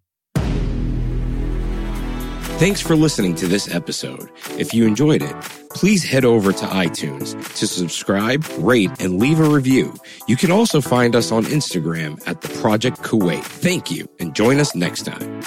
Thanks 2.59 2.79
for 2.79 2.95
listening 2.95 3.33
to 3.35 3.47
this 3.47 3.73
episode. 3.73 4.29
If 4.57 4.73
you 4.73 4.85
enjoyed 4.85 5.21
it, 5.23 5.35
please 5.71 6.03
head 6.03 6.23
over 6.23 6.53
to 6.53 6.65
iTunes 6.65 7.33
to 7.57 7.67
subscribe, 7.67 8.45
rate, 8.59 8.91
and 9.01 9.19
leave 9.19 9.39
a 9.39 9.49
review. 9.49 9.93
You 10.27 10.37
can 10.37 10.51
also 10.51 10.79
find 10.79 11.15
us 11.15 11.31
on 11.31 11.43
Instagram 11.45 12.21
at 12.27 12.41
the 12.41 12.49
Project 12.61 12.99
Kuwait. 13.01 13.43
Thank 13.43 13.89
you 13.91 14.07
and 14.19 14.33
join 14.35 14.59
us 14.59 14.75
next 14.75 15.03
time. 15.03 15.41